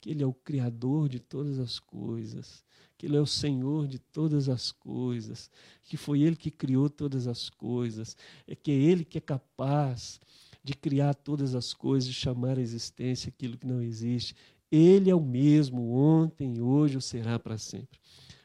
que 0.00 0.10
Ele 0.10 0.22
é 0.22 0.26
o 0.26 0.34
Criador 0.34 1.08
de 1.08 1.20
todas 1.20 1.58
as 1.58 1.78
coisas, 1.78 2.64
que 2.98 3.06
Ele 3.06 3.16
é 3.16 3.20
o 3.20 3.26
Senhor 3.26 3.86
de 3.86 3.98
todas 3.98 4.48
as 4.48 4.72
coisas, 4.72 5.50
que 5.84 5.96
foi 5.96 6.22
Ele 6.22 6.36
que 6.36 6.50
criou 6.50 6.90
todas 6.90 7.26
as 7.26 7.48
coisas, 7.48 8.16
é 8.46 8.54
que 8.56 8.70
é 8.70 8.74
Ele 8.74 9.04
que 9.04 9.18
é 9.18 9.20
capaz 9.20 10.20
de 10.64 10.74
criar 10.74 11.14
todas 11.14 11.54
as 11.54 11.74
coisas, 11.74 12.08
de 12.08 12.14
chamar 12.14 12.58
à 12.58 12.60
existência 12.60 13.28
aquilo 13.28 13.58
que 13.58 13.66
não 13.66 13.82
existe. 13.82 14.34
Ele 14.70 15.10
é 15.10 15.14
o 15.14 15.20
mesmo 15.20 15.92
ontem, 15.92 16.60
hoje 16.60 16.94
ou 16.94 17.00
será 17.00 17.38
para 17.38 17.58
sempre. 17.58 17.98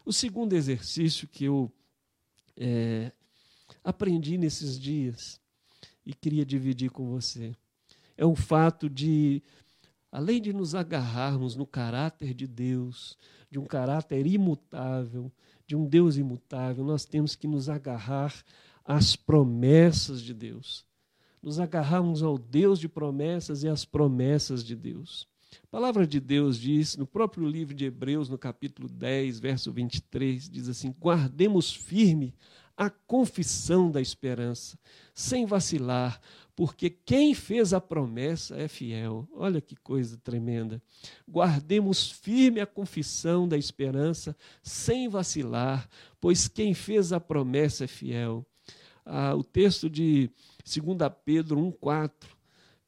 O 0.06 0.12
segundo 0.12 0.54
exercício 0.54 1.28
que 1.28 1.46
eu 1.46 1.72
é, 2.58 3.12
aprendi 3.88 4.38
nesses 4.38 4.78
dias 4.78 5.40
e 6.06 6.14
queria 6.14 6.46
dividir 6.46 6.92
com 6.92 7.08
você. 7.10 7.56
É 8.18 8.26
o 8.26 8.36
fato 8.36 8.90
de, 8.90 9.42
além 10.12 10.42
de 10.42 10.52
nos 10.52 10.76
agarrarmos 10.76 11.56
no 11.56 11.66
caráter 11.66 12.34
de 12.34 12.46
Deus, 12.46 13.18
de 13.50 13.58
um 13.58 13.64
caráter 13.64 14.28
imutável, 14.28 15.32
de 15.66 15.74
um 15.74 15.86
Deus 15.86 16.18
imutável, 16.18 16.84
nós 16.84 17.06
temos 17.06 17.34
que 17.34 17.48
nos 17.48 17.70
agarrar 17.70 18.34
às 18.84 19.16
promessas 19.16 20.22
de 20.22 20.34
Deus. 20.34 20.86
Nos 21.42 21.58
agarrarmos 21.58 22.22
ao 22.22 22.38
Deus 22.38 22.80
de 22.80 22.90
promessas 22.90 23.64
e 23.64 23.70
às 23.70 23.86
promessas 23.86 24.66
de 24.66 24.76
Deus. 24.76 25.30
A 25.64 25.68
palavra 25.68 26.06
de 26.06 26.20
Deus 26.20 26.60
diz, 26.60 26.98
no 26.98 27.08
próprio 27.08 27.48
livro 27.48 27.74
de 27.74 27.86
Hebreus, 27.86 28.28
no 28.28 28.38
capítulo 28.38 28.90
10, 28.90 29.40
verso 29.40 29.72
23, 29.72 30.50
diz 30.50 30.68
assim: 30.68 30.94
Guardemos 31.00 31.74
firme 31.74 32.34
a 32.78 32.92
confissão 32.92 33.90
da 33.90 34.00
esperança, 34.00 34.78
sem 35.14 35.48
vacilar, 35.48 36.22
porque 36.56 36.92
quem 36.92 37.34
fez 37.34 37.74
a 37.74 37.82
promessa 37.82 38.56
é 38.56 38.68
fiel. 38.68 39.28
Olha 39.34 39.60
que 39.60 39.76
coisa 39.76 40.18
tremenda. 40.18 40.82
Guardemos 41.28 42.12
firme 42.12 42.62
a 42.62 42.68
confissão 42.68 43.48
da 43.48 43.58
esperança, 43.58 44.38
sem 44.62 45.10
vacilar, 45.10 45.90
pois 46.22 46.48
quem 46.48 46.76
fez 46.76 47.12
a 47.12 47.20
promessa 47.20 47.86
é 47.86 47.88
fiel. 47.88 48.46
Ah, 49.04 49.34
o 49.36 49.44
texto 49.44 49.90
de 49.90 50.30
2 50.64 50.98
Pedro 51.26 51.60
1,4, 51.60 52.12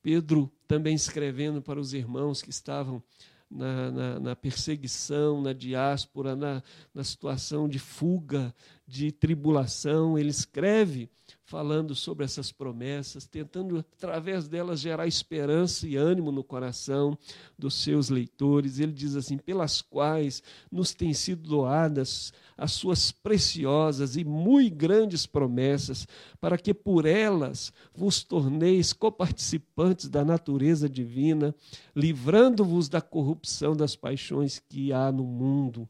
Pedro 0.02 0.52
também 0.68 0.94
escrevendo 0.94 1.62
para 1.62 1.80
os 1.80 1.94
irmãos 1.94 2.42
que 2.42 2.50
estavam 2.50 3.02
na, 3.50 3.90
na, 3.90 4.20
na, 4.20 4.36
perseguição, 4.36 5.42
na 5.42 5.54
diáspora, 5.54 6.36
na, 6.36 6.62
na 6.94 7.04
situação 7.04 7.68
de 7.68 7.80
fuga, 7.80 8.54
de 8.90 9.12
tribulação. 9.12 10.18
Ele 10.18 10.30
escreve 10.30 11.10
falando 11.46 11.96
sobre 11.96 12.26
essas 12.26 12.52
promessas, 12.52 13.26
tentando, 13.26 13.80
através 13.80 14.48
delas, 14.48 14.80
gerar 14.80 15.08
esperança 15.08 15.88
e 15.88 15.96
ânimo 15.96 16.32
no 16.32 16.44
coração 16.44 17.18
dos 17.58 17.76
seus 17.76 18.10
leitores. 18.10 18.80
Ele 18.80 18.92
diz 18.92 19.16
assim: 19.16 19.38
pelas 19.38 19.82
quais 19.82 20.42
nos 20.72 20.94
têm 20.94 21.14
sido 21.14 21.48
doadas 21.48 22.34
as 22.58 22.74
suas 22.74 23.12
preciosas 23.12 24.16
e 24.16 24.24
muito 24.24 24.76
grandes 24.76 25.26
promessas, 25.26 26.08
para 26.42 26.58
que 26.58 26.74
por 26.74 27.06
elas 27.06 27.72
vos 27.96 28.24
torneis 28.24 28.92
coparticipantes 28.92 30.10
da 30.10 30.26
natureza 30.26 30.90
divina, 30.90 31.56
livrando-vos 31.96 32.90
da 32.90 33.02
corrupção 33.02 33.76
das 33.76 33.96
paixões 33.96 34.60
que 34.60 34.92
há 34.92 35.12
no 35.12 35.24
mundo. 35.24 35.88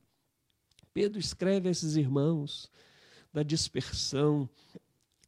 Pedro 0.94 1.20
escreve 1.20 1.70
a 1.70 1.72
esses 1.72 1.96
irmãos 1.96 2.70
da 3.34 3.44
dispersão, 3.44 4.50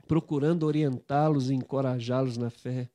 procurando 0.08 0.64
orientá-los 0.64 1.50
e 1.50 1.54
encorajá-los 1.54 2.38
na 2.38 2.50
fé. 2.50 2.90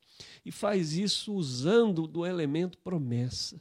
E 0.44 0.52
faz 0.52 0.92
isso 0.92 1.32
usando 1.34 2.06
do 2.06 2.26
elemento 2.26 2.78
promessa. 2.78 3.60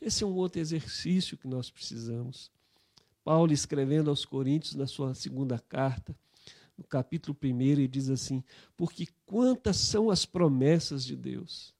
Esse 0.00 0.22
é 0.22 0.26
um 0.26 0.34
outro 0.34 0.60
exercício 0.60 1.36
que 1.36 1.48
nós 1.48 1.70
precisamos. 1.70 2.50
Paulo, 3.24 3.52
escrevendo 3.52 4.10
aos 4.10 4.24
Coríntios, 4.24 4.74
na 4.74 4.86
sua 4.86 5.14
segunda 5.14 5.58
carta, 5.58 6.16
no 6.78 6.84
capítulo 6.84 7.36
1, 7.42 7.60
ele 7.60 7.88
diz 7.88 8.08
assim: 8.08 8.42
Porque 8.76 9.08
quantas 9.26 9.76
são 9.76 10.10
as 10.10 10.24
promessas 10.24 11.04
de 11.04 11.16
Deus, 11.16 11.74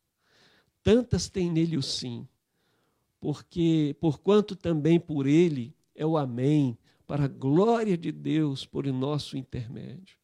tantas 0.83 1.29
tem 1.29 1.51
nele 1.51 1.77
o 1.77 1.83
sim, 1.83 2.27
porque 3.21 3.97
porquanto 4.01 4.57
também 4.57 4.99
por 4.99 5.27
ele 5.27 5.73
é 5.95 6.05
o 6.05 6.17
amém, 6.17 6.77
para 7.09 7.25
a 7.25 7.29
glória 7.29 7.97
de 7.97 8.13
Deus 8.13 8.67
por 8.67 8.87
nosso 8.87 9.39
intermédio. 9.39 10.19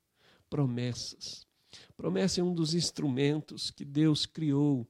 Promessas. 0.50 1.46
Promessa 1.96 2.42
é 2.42 2.44
um 2.44 2.54
dos 2.54 2.74
instrumentos 2.74 3.70
que 3.70 3.86
Deus 3.86 4.26
criou 4.26 4.86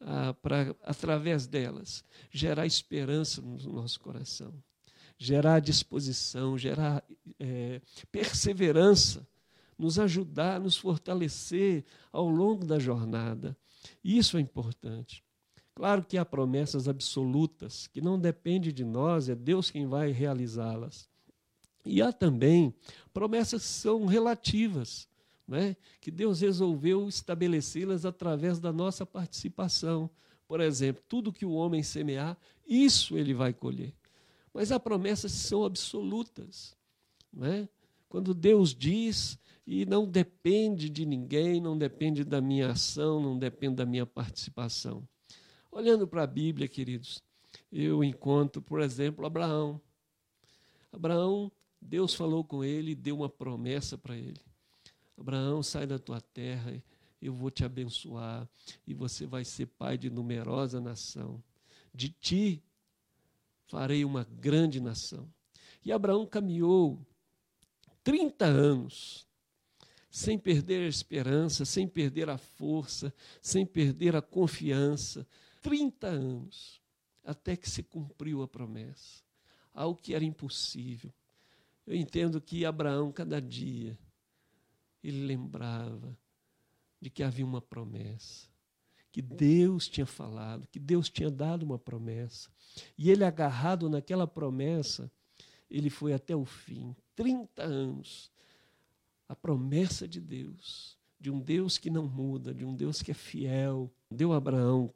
ah, 0.00 0.34
para, 0.34 0.74
através 0.82 1.46
delas, 1.46 2.04
gerar 2.28 2.66
esperança 2.66 3.40
no 3.40 3.56
nosso 3.72 4.00
coração, 4.00 4.52
gerar 5.16 5.60
disposição, 5.60 6.58
gerar 6.58 7.04
é, 7.38 7.80
perseverança, 8.10 9.24
nos 9.78 10.00
ajudar, 10.00 10.58
nos 10.58 10.76
fortalecer 10.76 11.84
ao 12.10 12.28
longo 12.28 12.66
da 12.66 12.80
jornada. 12.80 13.56
Isso 14.02 14.36
é 14.36 14.40
importante. 14.40 15.24
Claro 15.72 16.04
que 16.04 16.18
há 16.18 16.24
promessas 16.24 16.88
absolutas 16.88 17.86
que 17.86 18.00
não 18.00 18.18
dependem 18.18 18.72
de 18.72 18.84
nós, 18.84 19.28
é 19.28 19.36
Deus 19.36 19.70
quem 19.70 19.86
vai 19.86 20.10
realizá-las. 20.10 21.11
E 21.84 22.00
há 22.00 22.12
também 22.12 22.74
promessas 23.12 23.62
que 23.62 23.68
são 23.68 24.06
relativas, 24.06 25.08
né? 25.46 25.76
que 26.00 26.10
Deus 26.10 26.40
resolveu 26.40 27.08
estabelecê-las 27.08 28.04
através 28.04 28.60
da 28.60 28.72
nossa 28.72 29.04
participação. 29.04 30.08
Por 30.46 30.60
exemplo, 30.60 31.02
tudo 31.08 31.32
que 31.32 31.44
o 31.44 31.52
homem 31.52 31.82
semear, 31.82 32.36
isso 32.66 33.16
ele 33.16 33.34
vai 33.34 33.52
colher. 33.52 33.94
Mas 34.54 34.70
há 34.70 34.78
promessas 34.78 35.32
que 35.32 35.38
são 35.38 35.64
absolutas. 35.64 36.76
Né? 37.32 37.68
Quando 38.08 38.34
Deus 38.34 38.74
diz, 38.74 39.38
e 39.66 39.86
não 39.86 40.06
depende 40.06 40.88
de 40.88 41.06
ninguém, 41.06 41.60
não 41.60 41.76
depende 41.76 42.24
da 42.24 42.40
minha 42.40 42.72
ação, 42.72 43.20
não 43.20 43.38
depende 43.38 43.76
da 43.76 43.86
minha 43.86 44.04
participação. 44.04 45.06
Olhando 45.70 46.06
para 46.06 46.22
a 46.22 46.26
Bíblia, 46.26 46.68
queridos, 46.68 47.22
eu 47.70 48.04
encontro, 48.04 48.60
por 48.60 48.80
exemplo, 48.80 49.24
Abraão. 49.24 49.80
Abraão 50.92 51.50
Deus 51.82 52.14
falou 52.14 52.44
com 52.44 52.62
ele 52.62 52.92
e 52.92 52.94
deu 52.96 53.16
uma 53.16 53.28
promessa 53.28 53.98
para 53.98 54.16
ele. 54.16 54.40
Abraão, 55.18 55.62
sai 55.62 55.86
da 55.86 55.98
tua 55.98 56.20
terra, 56.20 56.82
eu 57.20 57.34
vou 57.34 57.50
te 57.50 57.64
abençoar 57.64 58.48
e 58.86 58.94
você 58.94 59.26
vai 59.26 59.44
ser 59.44 59.66
pai 59.66 59.98
de 59.98 60.08
numerosa 60.08 60.80
nação. 60.80 61.42
De 61.92 62.08
ti 62.08 62.62
farei 63.66 64.04
uma 64.04 64.24
grande 64.24 64.80
nação. 64.80 65.28
E 65.84 65.92
Abraão 65.92 66.24
caminhou 66.24 67.04
30 68.04 68.44
anos, 68.44 69.26
sem 70.10 70.38
perder 70.38 70.84
a 70.84 70.88
esperança, 70.88 71.64
sem 71.64 71.88
perder 71.88 72.30
a 72.30 72.38
força, 72.38 73.12
sem 73.40 73.66
perder 73.66 74.14
a 74.14 74.22
confiança. 74.22 75.26
30 75.60 76.06
anos, 76.06 76.80
até 77.24 77.56
que 77.56 77.68
se 77.68 77.82
cumpriu 77.82 78.42
a 78.42 78.48
promessa. 78.48 79.22
Algo 79.74 80.00
que 80.00 80.14
era 80.14 80.24
impossível. 80.24 81.12
Eu 81.86 81.94
entendo 81.94 82.40
que 82.40 82.64
Abraão, 82.64 83.10
cada 83.10 83.40
dia, 83.40 83.98
ele 85.02 85.26
lembrava 85.26 86.16
de 87.00 87.10
que 87.10 87.22
havia 87.22 87.44
uma 87.44 87.60
promessa, 87.60 88.48
que 89.10 89.20
Deus 89.20 89.88
tinha 89.88 90.06
falado, 90.06 90.66
que 90.68 90.78
Deus 90.78 91.08
tinha 91.10 91.30
dado 91.30 91.64
uma 91.64 91.78
promessa. 91.78 92.48
E 92.96 93.10
ele, 93.10 93.24
agarrado 93.24 93.90
naquela 93.90 94.26
promessa, 94.26 95.10
ele 95.68 95.90
foi 95.90 96.12
até 96.12 96.36
o 96.36 96.44
fim 96.44 96.94
30 97.16 97.62
anos. 97.62 98.30
A 99.28 99.34
promessa 99.34 100.06
de 100.06 100.20
Deus, 100.20 100.96
de 101.18 101.30
um 101.30 101.40
Deus 101.40 101.78
que 101.78 101.90
não 101.90 102.06
muda, 102.06 102.54
de 102.54 102.64
um 102.64 102.74
Deus 102.74 103.02
que 103.02 103.10
é 103.10 103.14
fiel, 103.14 103.90
deu 104.10 104.32
a 104.32 104.36
Abraão 104.36 104.92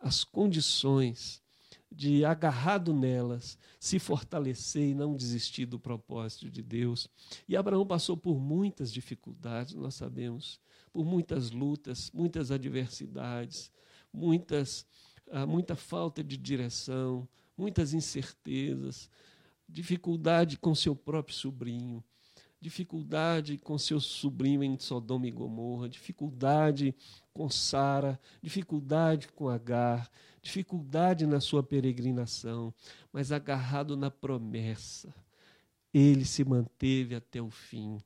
as 0.00 0.24
condições 0.24 1.42
de, 1.90 2.24
agarrado 2.24 2.92
nelas, 2.92 3.58
se 3.78 3.98
fortalecer 3.98 4.90
e 4.90 4.94
não 4.94 5.16
desistir 5.16 5.66
do 5.66 5.78
propósito 5.78 6.48
de 6.48 6.62
Deus. 6.62 7.08
E 7.48 7.56
Abraão 7.56 7.86
passou 7.86 8.16
por 8.16 8.38
muitas 8.38 8.92
dificuldades, 8.92 9.74
nós 9.74 9.94
sabemos, 9.94 10.60
por 10.92 11.04
muitas 11.04 11.50
lutas, 11.50 12.10
muitas 12.12 12.50
adversidades, 12.50 13.70
muitas, 14.12 14.86
ah, 15.30 15.46
muita 15.46 15.74
falta 15.74 16.22
de 16.22 16.36
direção, 16.36 17.28
muitas 17.56 17.92
incertezas, 17.92 19.10
dificuldade 19.68 20.56
com 20.58 20.74
seu 20.74 20.94
próprio 20.94 21.34
sobrinho 21.34 22.02
dificuldade 22.60 23.56
com 23.56 23.78
seu 23.78 23.98
sobrinho 23.98 24.62
em 24.62 24.78
Sodoma 24.78 25.26
e 25.26 25.30
Gomorra, 25.30 25.88
dificuldade 25.88 26.94
com 27.32 27.48
Sara, 27.48 28.20
dificuldade 28.42 29.28
com 29.28 29.48
Agar, 29.48 30.10
dificuldade 30.42 31.26
na 31.26 31.40
sua 31.40 31.62
peregrinação, 31.62 32.72
mas 33.12 33.32
agarrado 33.32 33.96
na 33.96 34.10
promessa, 34.10 35.14
ele 35.92 36.24
se 36.24 36.44
manteve 36.44 37.14
até 37.14 37.40
o 37.40 37.50
fim, 37.50 37.98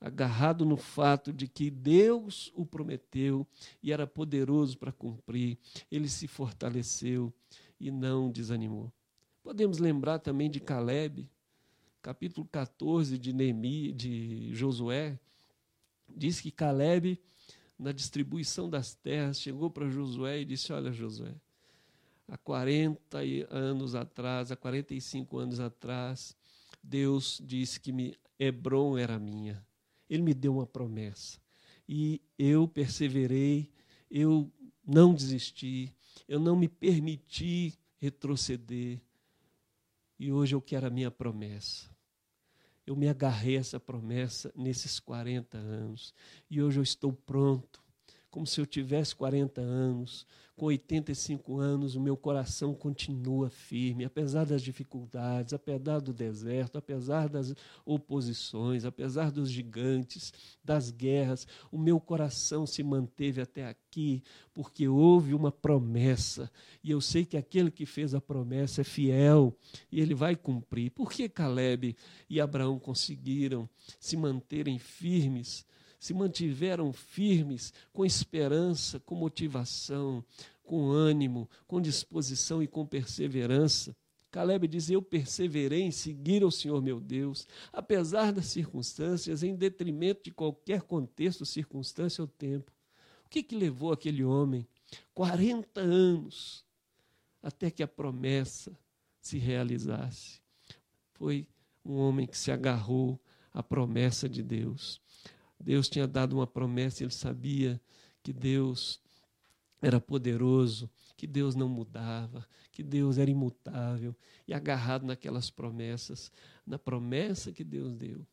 agarrado 0.00 0.64
no 0.66 0.76
fato 0.76 1.32
de 1.32 1.48
que 1.48 1.70
Deus 1.70 2.52
o 2.54 2.66
prometeu 2.66 3.46
e 3.82 3.90
era 3.92 4.06
poderoso 4.06 4.76
para 4.76 4.92
cumprir, 4.92 5.58
ele 5.90 6.08
se 6.08 6.28
fortaleceu 6.28 7.32
e 7.80 7.90
não 7.90 8.30
desanimou. 8.30 8.92
Podemos 9.42 9.78
lembrar 9.78 10.18
também 10.20 10.50
de 10.50 10.60
Caleb, 10.60 11.28
capítulo 12.04 12.46
14 12.52 13.16
de 13.16 13.32
Neemi, 13.32 13.90
de 13.90 14.54
Josué, 14.54 15.18
diz 16.06 16.38
que 16.38 16.50
Caleb, 16.50 17.18
na 17.78 17.92
distribuição 17.92 18.68
das 18.68 18.94
terras, 18.94 19.40
chegou 19.40 19.70
para 19.70 19.88
Josué 19.88 20.42
e 20.42 20.44
disse: 20.44 20.70
Olha, 20.70 20.92
Josué, 20.92 21.34
há 22.28 22.36
40 22.36 23.20
anos 23.48 23.94
atrás, 23.94 24.52
há 24.52 24.56
45 24.56 25.38
anos 25.38 25.60
atrás, 25.60 26.36
Deus 26.82 27.40
disse 27.42 27.80
que 27.80 27.90
me, 27.90 28.14
Hebron 28.38 28.98
era 28.98 29.18
minha. 29.18 29.66
Ele 30.08 30.22
me 30.22 30.34
deu 30.34 30.56
uma 30.56 30.66
promessa. 30.66 31.40
E 31.88 32.20
eu 32.38 32.68
perseverei, 32.68 33.72
eu 34.10 34.52
não 34.86 35.14
desisti, 35.14 35.90
eu 36.28 36.38
não 36.38 36.54
me 36.54 36.68
permiti 36.68 37.72
retroceder. 37.96 39.00
E 40.18 40.30
hoje 40.30 40.54
eu 40.54 40.60
quero 40.60 40.86
a 40.86 40.90
minha 40.90 41.10
promessa. 41.10 41.93
Eu 42.86 42.96
me 42.96 43.08
agarrei 43.08 43.56
a 43.56 43.60
essa 43.60 43.80
promessa 43.80 44.52
nesses 44.54 44.98
40 44.98 45.58
anos. 45.58 46.14
E 46.50 46.62
hoje 46.62 46.78
eu 46.78 46.82
estou 46.82 47.12
pronto, 47.12 47.83
como 48.34 48.48
se 48.48 48.60
eu 48.60 48.66
tivesse 48.66 49.14
40 49.14 49.60
anos, 49.60 50.26
com 50.56 50.66
85 50.66 51.56
anos, 51.56 51.94
o 51.94 52.00
meu 52.00 52.16
coração 52.16 52.74
continua 52.74 53.48
firme, 53.48 54.04
apesar 54.04 54.44
das 54.44 54.60
dificuldades, 54.60 55.54
apesar 55.54 56.00
do 56.00 56.12
deserto, 56.12 56.76
apesar 56.76 57.28
das 57.28 57.54
oposições, 57.86 58.84
apesar 58.84 59.30
dos 59.30 59.48
gigantes, 59.48 60.32
das 60.64 60.90
guerras, 60.90 61.46
o 61.70 61.78
meu 61.78 62.00
coração 62.00 62.66
se 62.66 62.82
manteve 62.82 63.40
até 63.40 63.68
aqui, 63.68 64.20
porque 64.52 64.88
houve 64.88 65.32
uma 65.32 65.52
promessa, 65.52 66.50
e 66.82 66.90
eu 66.90 67.00
sei 67.00 67.24
que 67.24 67.36
aquele 67.36 67.70
que 67.70 67.86
fez 67.86 68.16
a 68.16 68.20
promessa 68.20 68.80
é 68.80 68.84
fiel 68.84 69.56
e 69.92 70.00
ele 70.00 70.12
vai 70.12 70.34
cumprir. 70.34 70.90
Por 70.90 71.12
que 71.12 71.28
Caleb 71.28 71.94
e 72.28 72.40
Abraão 72.40 72.80
conseguiram 72.80 73.68
se 74.00 74.16
manterem 74.16 74.76
firmes? 74.76 75.64
Se 75.98 76.14
mantiveram 76.14 76.92
firmes, 76.92 77.72
com 77.92 78.04
esperança, 78.04 79.00
com 79.00 79.14
motivação, 79.14 80.24
com 80.62 80.90
ânimo, 80.90 81.48
com 81.66 81.80
disposição 81.80 82.62
e 82.62 82.66
com 82.66 82.86
perseverança. 82.86 83.94
Caleb 84.30 84.66
diz: 84.66 84.90
Eu 84.90 85.00
perseverei 85.00 85.82
em 85.82 85.92
seguir 85.92 86.42
ao 86.42 86.50
Senhor 86.50 86.82
meu 86.82 86.98
Deus, 86.98 87.46
apesar 87.72 88.32
das 88.32 88.46
circunstâncias, 88.46 89.44
em 89.44 89.54
detrimento 89.54 90.24
de 90.24 90.32
qualquer 90.32 90.82
contexto, 90.82 91.46
circunstância 91.46 92.20
ou 92.20 92.26
tempo. 92.26 92.72
O 93.24 93.28
que, 93.28 93.42
que 93.42 93.54
levou 93.54 93.92
aquele 93.92 94.24
homem 94.24 94.66
40 95.14 95.80
anos 95.80 96.64
até 97.42 97.70
que 97.70 97.82
a 97.82 97.88
promessa 97.88 98.76
se 99.20 99.38
realizasse? 99.38 100.40
Foi 101.12 101.46
um 101.84 101.94
homem 101.96 102.26
que 102.26 102.36
se 102.36 102.50
agarrou 102.50 103.20
à 103.52 103.62
promessa 103.62 104.28
de 104.28 104.42
Deus. 104.42 105.00
Deus 105.64 105.88
tinha 105.88 106.06
dado 106.06 106.36
uma 106.36 106.46
promessa, 106.46 107.02
ele 107.02 107.10
sabia 107.10 107.80
que 108.22 108.34
Deus 108.34 109.00
era 109.80 109.98
poderoso, 109.98 110.90
que 111.16 111.26
Deus 111.26 111.54
não 111.54 111.70
mudava, 111.70 112.46
que 112.70 112.82
Deus 112.82 113.16
era 113.16 113.30
imutável, 113.30 114.14
e 114.46 114.52
agarrado 114.52 115.06
naquelas 115.06 115.48
promessas, 115.48 116.30
na 116.66 116.78
promessa 116.78 117.50
que 117.50 117.64
Deus 117.64 117.94
deu, 117.94 118.26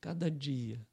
cada 0.00 0.28
dia 0.28 0.84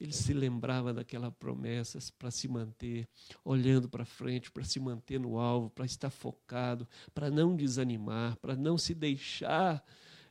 ele 0.00 0.12
se 0.12 0.32
lembrava 0.32 0.92
daquela 0.94 1.30
promessa 1.30 1.98
para 2.18 2.30
se 2.30 2.48
manter 2.48 3.06
olhando 3.44 3.88
para 3.88 4.04
frente, 4.04 4.50
para 4.50 4.64
se 4.64 4.80
manter 4.80 5.20
no 5.20 5.38
alvo, 5.38 5.70
para 5.70 5.84
estar 5.84 6.10
focado, 6.10 6.88
para 7.14 7.30
não 7.30 7.54
desanimar, 7.54 8.36
para 8.38 8.56
não 8.56 8.76
se 8.78 8.94
deixar 8.94 9.84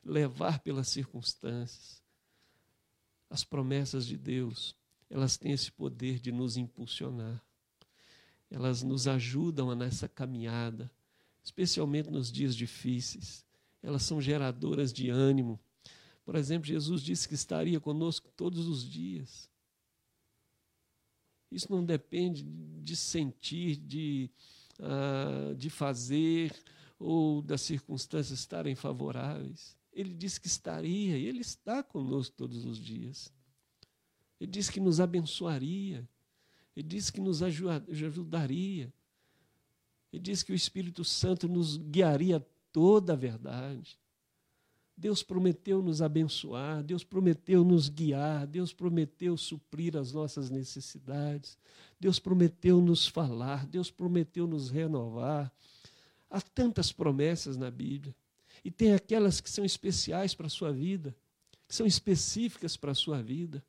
levar 0.04 0.58
pelas 0.58 0.88
circunstâncias. 0.88 2.01
As 3.32 3.44
promessas 3.44 4.06
de 4.06 4.18
Deus, 4.18 4.76
elas 5.08 5.38
têm 5.38 5.52
esse 5.52 5.72
poder 5.72 6.20
de 6.20 6.30
nos 6.30 6.58
impulsionar. 6.58 7.42
Elas 8.50 8.82
nos 8.82 9.08
ajudam 9.08 9.74
nessa 9.74 10.06
caminhada, 10.06 10.92
especialmente 11.42 12.10
nos 12.10 12.30
dias 12.30 12.54
difíceis. 12.54 13.42
Elas 13.82 14.02
são 14.02 14.20
geradoras 14.20 14.92
de 14.92 15.08
ânimo. 15.08 15.58
Por 16.26 16.36
exemplo, 16.36 16.66
Jesus 16.66 17.00
disse 17.00 17.26
que 17.26 17.32
estaria 17.32 17.80
conosco 17.80 18.30
todos 18.36 18.68
os 18.68 18.84
dias. 18.84 19.48
Isso 21.50 21.72
não 21.72 21.82
depende 21.82 22.42
de 22.42 22.94
sentir, 22.94 23.76
de, 23.76 24.30
uh, 24.78 25.54
de 25.54 25.70
fazer 25.70 26.54
ou 26.98 27.40
das 27.40 27.62
circunstâncias 27.62 28.38
estarem 28.38 28.74
favoráveis. 28.74 29.74
Ele 29.92 30.14
disse 30.14 30.40
que 30.40 30.46
estaria, 30.46 31.18
e 31.18 31.26
Ele 31.26 31.40
está 31.40 31.82
conosco 31.82 32.34
todos 32.36 32.64
os 32.64 32.78
dias. 32.78 33.32
Ele 34.40 34.50
disse 34.50 34.72
que 34.72 34.80
nos 34.80 35.00
abençoaria. 35.00 36.08
Ele 36.74 36.88
disse 36.88 37.12
que 37.12 37.20
nos 37.20 37.42
ajudaria. 37.42 38.92
Ele 40.12 40.22
disse 40.22 40.44
que 40.44 40.52
o 40.52 40.54
Espírito 40.54 41.04
Santo 41.04 41.48
nos 41.48 41.76
guiaria 41.76 42.44
toda 42.72 43.12
a 43.12 43.16
verdade. 43.16 43.98
Deus 44.96 45.22
prometeu 45.22 45.82
nos 45.82 46.02
abençoar, 46.02 46.82
Deus 46.82 47.02
prometeu 47.02 47.64
nos 47.64 47.88
guiar, 47.88 48.46
Deus 48.46 48.72
prometeu 48.72 49.36
suprir 49.36 49.96
as 49.96 50.12
nossas 50.12 50.50
necessidades, 50.50 51.58
Deus 51.98 52.18
prometeu 52.18 52.80
nos 52.80 53.06
falar, 53.06 53.66
Deus 53.66 53.90
prometeu 53.90 54.46
nos 54.46 54.70
renovar. 54.70 55.52
Há 56.30 56.40
tantas 56.40 56.92
promessas 56.92 57.56
na 57.56 57.70
Bíblia. 57.70 58.14
E 58.64 58.70
tem 58.70 58.94
aquelas 58.94 59.40
que 59.40 59.50
são 59.50 59.64
especiais 59.64 60.34
para 60.34 60.46
a 60.46 60.50
sua 60.50 60.72
vida, 60.72 61.16
que 61.66 61.74
são 61.74 61.86
específicas 61.86 62.76
para 62.76 62.92
a 62.92 62.94
sua 62.94 63.22
vida. 63.22 63.64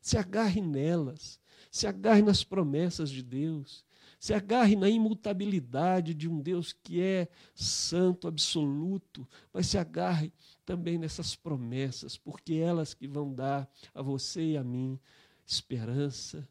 Se 0.00 0.16
agarre 0.16 0.60
nelas, 0.60 1.40
se 1.70 1.86
agarre 1.86 2.22
nas 2.22 2.44
promessas 2.44 3.10
de 3.10 3.22
Deus, 3.22 3.84
se 4.20 4.32
agarre 4.32 4.76
na 4.76 4.88
imutabilidade 4.88 6.14
de 6.14 6.28
um 6.28 6.40
Deus 6.40 6.72
que 6.72 7.00
é 7.00 7.28
santo, 7.54 8.28
absoluto, 8.28 9.26
mas 9.52 9.66
se 9.66 9.78
agarre 9.78 10.32
também 10.64 10.96
nessas 10.96 11.34
promessas, 11.34 12.16
porque 12.16 12.54
elas 12.54 12.94
que 12.94 13.06
vão 13.06 13.34
dar 13.34 13.68
a 13.94 14.00
você 14.00 14.52
e 14.52 14.56
a 14.56 14.64
mim 14.64 14.98
esperança, 15.44 16.48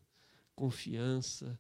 confiança, 0.55 1.59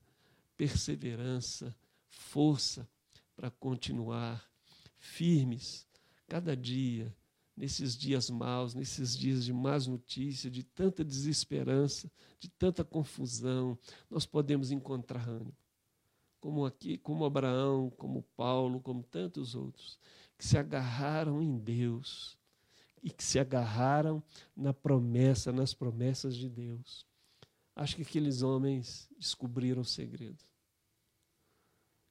perseverança, 0.55 1.75
força 2.07 2.87
para 3.35 3.51
continuar 3.51 4.49
firmes 4.97 5.85
cada 6.27 6.55
dia, 6.55 7.15
nesses 7.55 7.95
dias 7.95 8.29
maus, 8.29 8.73
nesses 8.73 9.17
dias 9.17 9.45
de 9.45 9.53
más 9.53 9.87
notícias, 9.87 10.51
de 10.51 10.63
tanta 10.63 11.03
desesperança, 11.03 12.11
de 12.39 12.49
tanta 12.49 12.83
confusão, 12.83 13.77
nós 14.09 14.25
podemos 14.25 14.71
encontrar 14.71 15.27
ânimo 15.27 15.55
como 16.45 16.63
aqui, 16.63 16.95
como 16.99 17.25
Abraão, 17.25 17.89
como 17.97 18.21
Paulo, 18.37 18.79
como 18.79 19.01
tantos 19.01 19.55
outros, 19.55 19.99
que 20.37 20.45
se 20.45 20.59
agarraram 20.59 21.41
em 21.41 21.57
Deus 21.57 22.37
e 23.01 23.09
que 23.09 23.23
se 23.23 23.39
agarraram 23.39 24.21
na 24.55 24.71
promessa, 24.71 25.51
nas 25.51 25.73
promessas 25.73 26.35
de 26.35 26.47
Deus. 26.47 27.03
Acho 27.75 27.95
que 27.95 28.03
aqueles 28.03 28.43
homens 28.43 29.09
descobriram 29.17 29.81
o 29.81 29.85
segredo. 29.85 30.45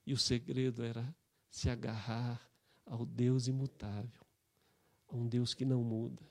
E 0.05 0.13
o 0.13 0.19
segredo 0.19 0.83
era 0.83 1.15
se 1.49 1.71
agarrar 1.71 2.45
ao 2.87 3.05
Deus 3.05 3.47
imutável, 3.47 4.25
a 5.09 5.17
um 5.17 5.27
Deus 5.27 5.55
que 5.55 5.65
não 5.65 5.83
muda, 5.83 6.23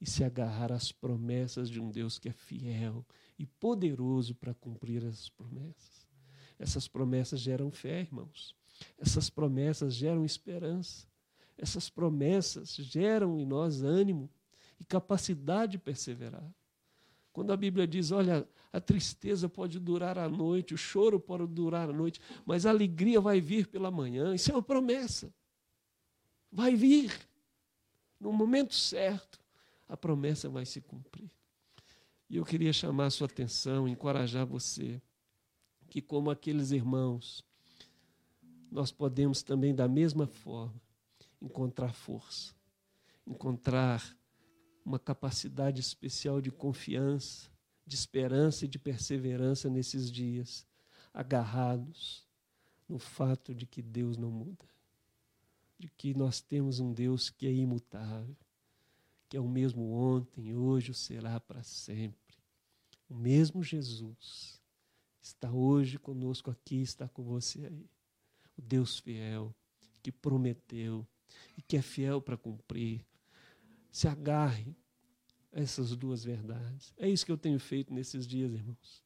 e 0.00 0.08
se 0.08 0.22
agarrar 0.24 0.72
às 0.72 0.92
promessas 0.92 1.68
de 1.68 1.80
um 1.80 1.90
Deus 1.90 2.18
que 2.18 2.28
é 2.28 2.32
fiel 2.32 3.04
e 3.38 3.46
poderoso 3.46 4.34
para 4.34 4.54
cumprir 4.54 5.04
as 5.04 5.28
promessas. 5.28 6.06
Essas 6.58 6.88
promessas 6.88 7.40
geram 7.40 7.70
fé, 7.70 8.00
irmãos. 8.00 8.54
Essas 8.96 9.28
promessas 9.28 9.94
geram 9.94 10.24
esperança. 10.24 11.06
Essas 11.56 11.90
promessas 11.90 12.74
geram 12.76 13.38
em 13.38 13.44
nós 13.44 13.82
ânimo 13.82 14.30
e 14.78 14.84
capacidade 14.84 15.72
de 15.72 15.78
perseverar. 15.78 16.48
Quando 17.32 17.52
a 17.52 17.56
Bíblia 17.56 17.86
diz, 17.86 18.10
olha, 18.10 18.48
a 18.72 18.80
tristeza 18.80 19.48
pode 19.48 19.78
durar 19.78 20.18
a 20.18 20.28
noite, 20.28 20.74
o 20.74 20.78
choro 20.78 21.20
pode 21.20 21.46
durar 21.46 21.88
a 21.88 21.92
noite, 21.92 22.20
mas 22.44 22.66
a 22.66 22.70
alegria 22.70 23.20
vai 23.20 23.40
vir 23.40 23.68
pela 23.68 23.90
manhã, 23.90 24.34
isso 24.34 24.50
é 24.50 24.54
uma 24.54 24.62
promessa. 24.62 25.32
Vai 26.50 26.74
vir. 26.74 27.12
No 28.20 28.32
momento 28.32 28.74
certo, 28.74 29.40
a 29.88 29.96
promessa 29.96 30.48
vai 30.48 30.66
se 30.66 30.80
cumprir. 30.80 31.30
E 32.28 32.36
eu 32.36 32.44
queria 32.44 32.72
chamar 32.72 33.06
a 33.06 33.10
sua 33.10 33.26
atenção, 33.26 33.88
encorajar 33.88 34.44
você 34.44 35.00
que, 35.88 36.02
como 36.02 36.30
aqueles 36.30 36.70
irmãos, 36.70 37.44
nós 38.70 38.92
podemos 38.92 39.42
também, 39.42 39.74
da 39.74 39.88
mesma 39.88 40.26
forma, 40.26 40.80
encontrar 41.40 41.94
força, 41.94 42.54
encontrar 43.26 44.16
uma 44.84 44.98
capacidade 44.98 45.80
especial 45.80 46.40
de 46.40 46.50
confiança, 46.50 47.50
de 47.86 47.94
esperança 47.94 48.64
e 48.64 48.68
de 48.68 48.78
perseverança 48.78 49.70
nesses 49.70 50.10
dias, 50.10 50.66
agarrados 51.12 52.26
no 52.88 52.98
fato 52.98 53.54
de 53.54 53.66
que 53.66 53.80
Deus 53.80 54.16
não 54.16 54.30
muda, 54.30 54.66
de 55.78 55.88
que 55.88 56.12
nós 56.14 56.40
temos 56.40 56.80
um 56.80 56.92
Deus 56.92 57.30
que 57.30 57.46
é 57.46 57.52
imutável, 57.52 58.36
que 59.28 59.36
é 59.36 59.40
o 59.40 59.48
mesmo 59.48 59.92
ontem, 59.92 60.54
hoje, 60.54 60.92
será 60.92 61.38
para 61.38 61.62
sempre. 61.62 62.36
O 63.08 63.14
mesmo 63.14 63.62
Jesus 63.62 64.60
está 65.22 65.50
hoje 65.50 65.98
conosco 65.98 66.50
aqui, 66.50 66.80
está 66.80 67.08
com 67.08 67.22
você 67.22 67.66
aí. 67.66 67.88
O 68.56 68.62
Deus 68.62 68.98
fiel, 68.98 69.54
que 70.02 70.10
prometeu 70.10 71.06
e 71.56 71.62
que 71.62 71.76
é 71.76 71.82
fiel 71.82 72.20
para 72.20 72.36
cumprir. 72.36 73.04
Se 73.90 74.08
agarre 74.08 74.74
a 75.52 75.60
essas 75.60 75.94
duas 75.94 76.24
verdades. 76.24 76.92
É 76.96 77.08
isso 77.08 77.24
que 77.24 77.32
eu 77.32 77.38
tenho 77.38 77.60
feito 77.60 77.92
nesses 77.92 78.26
dias, 78.26 78.52
irmãos. 78.52 79.04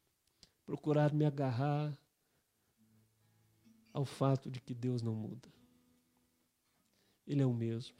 Procurar 0.64 1.12
me 1.12 1.24
agarrar 1.24 1.96
ao 3.92 4.04
fato 4.04 4.50
de 4.50 4.61
que 4.61 4.72
Deus 4.72 5.02
não 5.02 5.14
muda. 5.14 5.48
Ele 7.33 7.42
é 7.42 7.47
o 7.47 7.55
mesmo. 7.55 7.97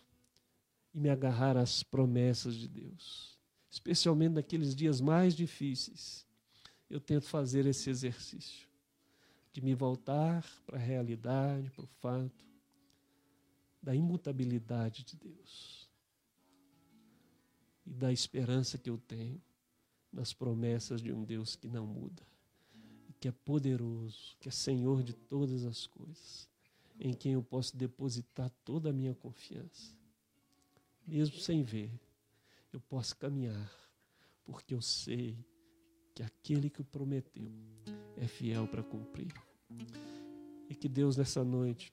E 0.95 1.01
me 1.01 1.09
agarrar 1.09 1.57
às 1.57 1.83
promessas 1.83 2.55
de 2.55 2.69
Deus, 2.69 3.39
especialmente 3.71 4.35
naqueles 4.35 4.75
dias 4.75 5.01
mais 5.01 5.35
difíceis 5.35 6.27
eu 6.93 7.01
tento 7.01 7.25
fazer 7.25 7.65
esse 7.65 7.89
exercício 7.89 8.69
de 9.51 9.63
me 9.63 9.75
voltar 9.75 10.45
para 10.67 10.77
a 10.77 10.81
realidade, 10.81 11.71
para 11.71 11.85
o 11.85 11.89
fato 12.01 12.45
da 13.83 13.95
imutabilidade 13.95 15.03
de 15.03 15.17
Deus 15.17 15.91
e 17.87 17.95
da 17.95 18.13
esperança 18.13 18.77
que 18.77 18.91
eu 18.91 18.99
tenho 18.99 19.41
nas 20.13 20.35
promessas 20.35 21.01
de 21.01 21.13
um 21.13 21.25
Deus 21.25 21.57
que 21.57 21.67
não 21.67 21.87
muda, 21.87 22.23
que 23.19 23.27
é 23.27 23.33
poderoso, 23.33 24.37
que 24.39 24.49
é 24.49 24.53
Senhor 24.53 25.03
de 25.03 25.15
todas 25.15 25.65
as 25.65 25.87
coisas, 25.87 26.47
em 27.05 27.13
quem 27.13 27.33
eu 27.33 27.43
posso 27.43 27.77
depositar 27.77 28.49
toda 28.65 28.91
a 28.91 28.93
minha 28.93 29.13
confiança. 29.13 29.93
Mesmo 31.05 31.37
sem 31.41 31.65
ver, 31.65 31.91
eu 32.73 32.81
posso 32.81 33.17
caminhar, 33.17 33.71
porque 34.45 34.73
eu 34.73 34.81
sei 34.81 35.37
que 36.15 36.23
aquele 36.23 36.71
que 36.71 36.85
prometeu 36.85 37.51
é 38.17 38.29
fiel 38.29 38.69
para 38.69 38.85
cumprir. 38.85 39.35
E 40.69 40.77
que 40.77 40.89
Deus 40.89 41.17
nessa 41.17 41.43
noite 41.43 41.93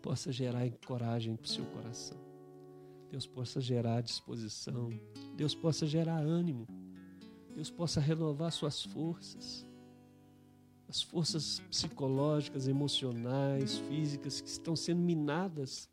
possa 0.00 0.32
gerar 0.32 0.66
coragem 0.86 1.36
para 1.36 1.44
o 1.44 1.48
seu 1.48 1.66
coração. 1.66 2.18
Deus 3.10 3.26
possa 3.26 3.60
gerar 3.60 4.00
disposição. 4.00 4.88
Deus 5.36 5.54
possa 5.54 5.86
gerar 5.86 6.20
ânimo. 6.20 6.66
Deus 7.54 7.70
possa 7.70 8.00
renovar 8.00 8.50
suas 8.50 8.82
forças. 8.82 9.66
As 10.88 11.02
forças 11.02 11.60
psicológicas, 11.70 12.68
emocionais, 12.68 13.78
físicas 13.78 14.40
que 14.40 14.48
estão 14.48 14.76
sendo 14.76 15.00
minadas, 15.00 15.90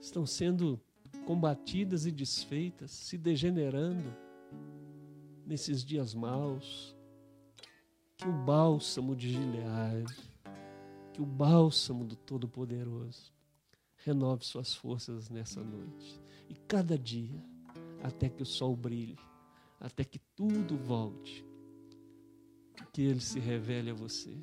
estão 0.00 0.24
sendo 0.24 0.80
combatidas 1.26 2.06
e 2.06 2.10
desfeitas, 2.10 2.90
se 2.90 3.18
degenerando 3.18 4.14
nesses 5.44 5.84
dias 5.84 6.14
maus, 6.14 6.96
que 8.16 8.28
o 8.28 8.32
bálsamo 8.32 9.16
de 9.16 9.30
Gileade, 9.30 10.14
que 11.12 11.20
o 11.20 11.26
bálsamo 11.26 12.04
do 12.04 12.14
Todo-Poderoso 12.14 13.32
renove 14.04 14.44
suas 14.44 14.74
forças 14.74 15.28
nessa 15.28 15.62
noite. 15.62 16.20
E 16.48 16.54
cada 16.54 16.98
dia, 16.98 17.42
até 18.02 18.28
que 18.28 18.42
o 18.42 18.46
sol 18.46 18.76
brilhe, 18.76 19.18
até 19.78 20.04
que 20.04 20.18
tudo 20.36 20.76
volte. 20.76 21.44
Que 22.92 23.02
Ele 23.02 23.20
se 23.20 23.38
revele 23.38 23.90
a 23.90 23.94
você 23.94 24.36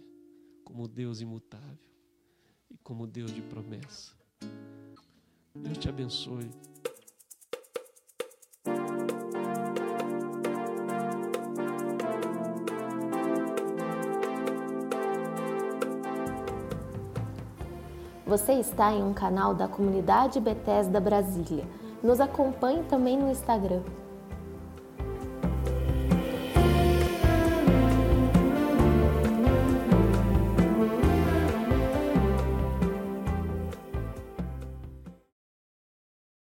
como 0.63 0.87
Deus 0.87 1.21
imutável 1.21 1.77
e 2.69 2.77
como 2.77 3.07
Deus 3.07 3.33
de 3.33 3.41
promessa. 3.41 4.13
Deus 5.55 5.77
te 5.77 5.89
abençoe. 5.89 6.49
Você 18.25 18.53
está 18.53 18.91
em 18.91 19.01
um 19.01 19.13
canal 19.13 19.55
da 19.55 19.67
comunidade 19.67 20.39
Bethesda 20.39 20.99
Brasília. 20.99 21.65
Nos 22.03 22.19
acompanhe 22.19 22.83
também 22.83 23.17
no 23.17 23.31
Instagram 23.31 23.83